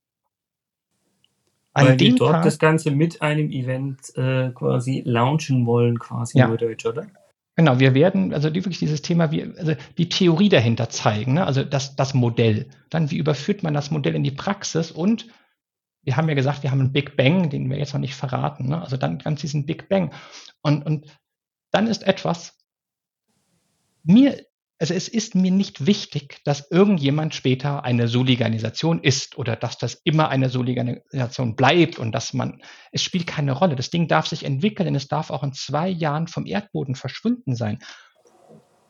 An 1.73 1.87
Weil 1.87 1.97
die 1.97 2.15
dort 2.15 2.33
Tag, 2.33 2.43
das 2.43 2.59
Ganze 2.59 2.91
mit 2.91 3.21
einem 3.21 3.49
Event 3.49 4.15
äh, 4.15 4.51
quasi 4.51 5.01
launchen 5.05 5.65
wollen, 5.65 5.97
quasi 5.97 6.37
ja. 6.37 6.47
Deutsch, 6.55 6.85
oder? 6.85 7.07
Genau, 7.55 7.79
wir 7.79 7.93
werden 7.93 8.33
also 8.33 8.53
wirklich 8.53 8.79
dieses 8.79 9.03
Thema, 9.03 9.31
wie, 9.31 9.43
also 9.43 9.75
die 9.97 10.09
Theorie 10.09 10.49
dahinter 10.49 10.89
zeigen, 10.89 11.35
ne? 11.35 11.45
also 11.45 11.63
das, 11.63 11.95
das 11.95 12.15
Modell. 12.15 12.67
Dann, 12.89 13.11
wie 13.11 13.17
überführt 13.17 13.61
man 13.61 13.75
das 13.75 13.91
Modell 13.91 14.15
in 14.15 14.23
die 14.23 14.31
Praxis 14.31 14.91
und 14.91 15.27
wir 16.01 16.17
haben 16.17 16.27
ja 16.27 16.35
gesagt, 16.35 16.63
wir 16.63 16.71
haben 16.71 16.79
einen 16.81 16.91
Big 16.91 17.15
Bang, 17.15 17.49
den 17.49 17.69
wir 17.69 17.77
jetzt 17.77 17.93
noch 17.93 18.01
nicht 18.01 18.15
verraten. 18.15 18.69
Ne? 18.69 18.81
Also 18.81 18.97
dann 18.97 19.19
ganz 19.19 19.41
diesen 19.41 19.65
Big 19.65 19.87
Bang. 19.87 20.11
Und, 20.61 20.85
und 20.85 21.05
dann 21.71 21.87
ist 21.87 22.03
etwas, 22.03 22.57
mir 24.03 24.45
also 24.83 24.95
es 24.95 25.07
ist 25.07 25.33
mir 25.33 25.49
nicht 25.49 25.85
wichtig, 25.85 26.41
dass 26.43 26.69
irgendjemand 26.69 27.33
später 27.33 27.85
eine 27.85 28.09
Soliganisation 28.09 29.01
ist 29.01 29.37
oder 29.37 29.55
dass 29.55 29.77
das 29.77 29.93
immer 30.03 30.27
eine 30.27 30.49
Soliganisation 30.49 31.55
bleibt 31.55 31.99
und 31.99 32.11
dass 32.11 32.33
man, 32.33 32.61
es 32.91 33.01
spielt 33.01 33.25
keine 33.25 33.53
Rolle. 33.53 33.77
Das 33.77 33.91
Ding 33.91 34.09
darf 34.09 34.27
sich 34.27 34.43
entwickeln 34.43 34.89
und 34.89 34.95
es 34.95 35.07
darf 35.07 35.29
auch 35.29 35.41
in 35.41 35.53
zwei 35.53 35.87
Jahren 35.87 36.27
vom 36.27 36.45
Erdboden 36.45 36.95
verschwunden 36.95 37.55
sein. 37.55 37.79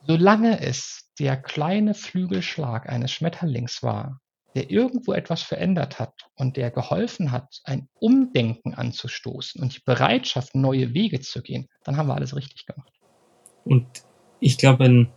Solange 0.08 0.62
es 0.62 1.12
der 1.20 1.38
kleine 1.38 1.94
Flügelschlag 1.94 2.90
eines 2.90 3.12
Schmetterlings 3.12 3.84
war, 3.84 4.20
der 4.56 4.72
irgendwo 4.72 5.14
etwas 5.14 5.44
verändert 5.44 6.00
hat 6.00 6.16
und 6.34 6.58
der 6.58 6.72
geholfen 6.72 7.32
hat, 7.32 7.62
ein 7.66 7.88
Umdenken 8.00 8.74
anzustoßen 8.74 9.62
und 9.62 9.76
die 9.76 9.82
Bereitschaft, 9.86 10.56
neue 10.56 10.96
Wege 10.96 11.22
zu 11.22 11.44
gehen, 11.44 11.70
dann 11.84 11.98
haben 11.98 12.08
wir 12.08 12.16
alles 12.16 12.36
richtig 12.36 12.66
gemacht. 12.66 12.92
Und 13.64 13.86
ich 14.40 14.58
glaube, 14.58 14.86
ein 14.86 15.14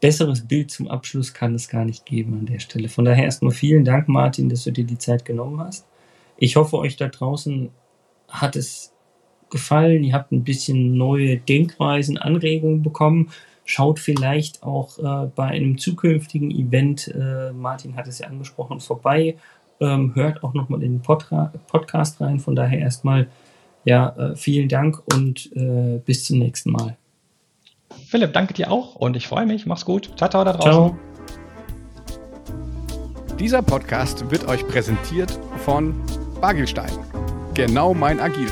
besseres 0.00 0.46
Bild 0.46 0.70
zum 0.70 0.88
Abschluss 0.88 1.34
kann 1.34 1.54
es 1.54 1.68
gar 1.68 1.84
nicht 1.84 2.06
geben 2.06 2.38
an 2.38 2.46
der 2.46 2.58
Stelle. 2.58 2.88
Von 2.88 3.04
daher 3.04 3.24
erstmal 3.24 3.52
vielen 3.52 3.84
Dank, 3.84 4.08
Martin, 4.08 4.48
dass 4.48 4.64
du 4.64 4.72
dir 4.72 4.84
die 4.84 4.98
Zeit 4.98 5.24
genommen 5.24 5.60
hast. 5.60 5.86
Ich 6.38 6.56
hoffe, 6.56 6.78
euch 6.78 6.96
da 6.96 7.08
draußen 7.08 7.70
hat 8.28 8.56
es 8.56 8.92
gefallen. 9.50 10.04
Ihr 10.04 10.14
habt 10.14 10.32
ein 10.32 10.44
bisschen 10.44 10.96
neue 10.96 11.36
Denkweisen, 11.36 12.16
Anregungen 12.16 12.82
bekommen. 12.82 13.30
Schaut 13.64 13.98
vielleicht 13.98 14.62
auch 14.62 14.98
äh, 14.98 15.30
bei 15.34 15.48
einem 15.48 15.78
zukünftigen 15.78 16.50
Event, 16.50 17.08
äh, 17.08 17.52
Martin 17.52 17.94
hat 17.94 18.08
es 18.08 18.18
ja 18.20 18.26
angesprochen, 18.26 18.80
vorbei. 18.80 19.36
Ähm, 19.80 20.14
hört 20.14 20.42
auch 20.42 20.54
nochmal 20.54 20.82
in 20.82 20.92
den 20.92 21.02
Podra 21.02 21.52
Podcast 21.68 22.20
rein. 22.20 22.40
Von 22.40 22.56
daher 22.56 22.78
erstmal 22.78 23.28
ja, 23.84 24.08
äh, 24.16 24.36
vielen 24.36 24.68
Dank 24.68 25.02
und 25.14 25.50
äh, 25.54 26.00
bis 26.04 26.24
zum 26.24 26.38
nächsten 26.38 26.72
Mal. 26.72 26.99
Philipp, 28.08 28.32
danke 28.32 28.54
dir 28.54 28.70
auch 28.70 28.94
und 28.96 29.16
ich 29.16 29.28
freue 29.28 29.46
mich. 29.46 29.66
Mach's 29.66 29.84
gut. 29.84 30.12
Ciao, 30.16 30.28
ciao 30.28 30.44
da 30.44 30.52
draußen. 30.52 30.72
Ciao. 30.72 30.98
Dieser 33.38 33.62
Podcast 33.62 34.30
wird 34.30 34.46
euch 34.48 34.66
präsentiert 34.68 35.38
von 35.64 35.94
Bagelstein. 36.40 36.92
Genau 37.54 37.94
mein 37.94 38.20
Agil. 38.20 38.50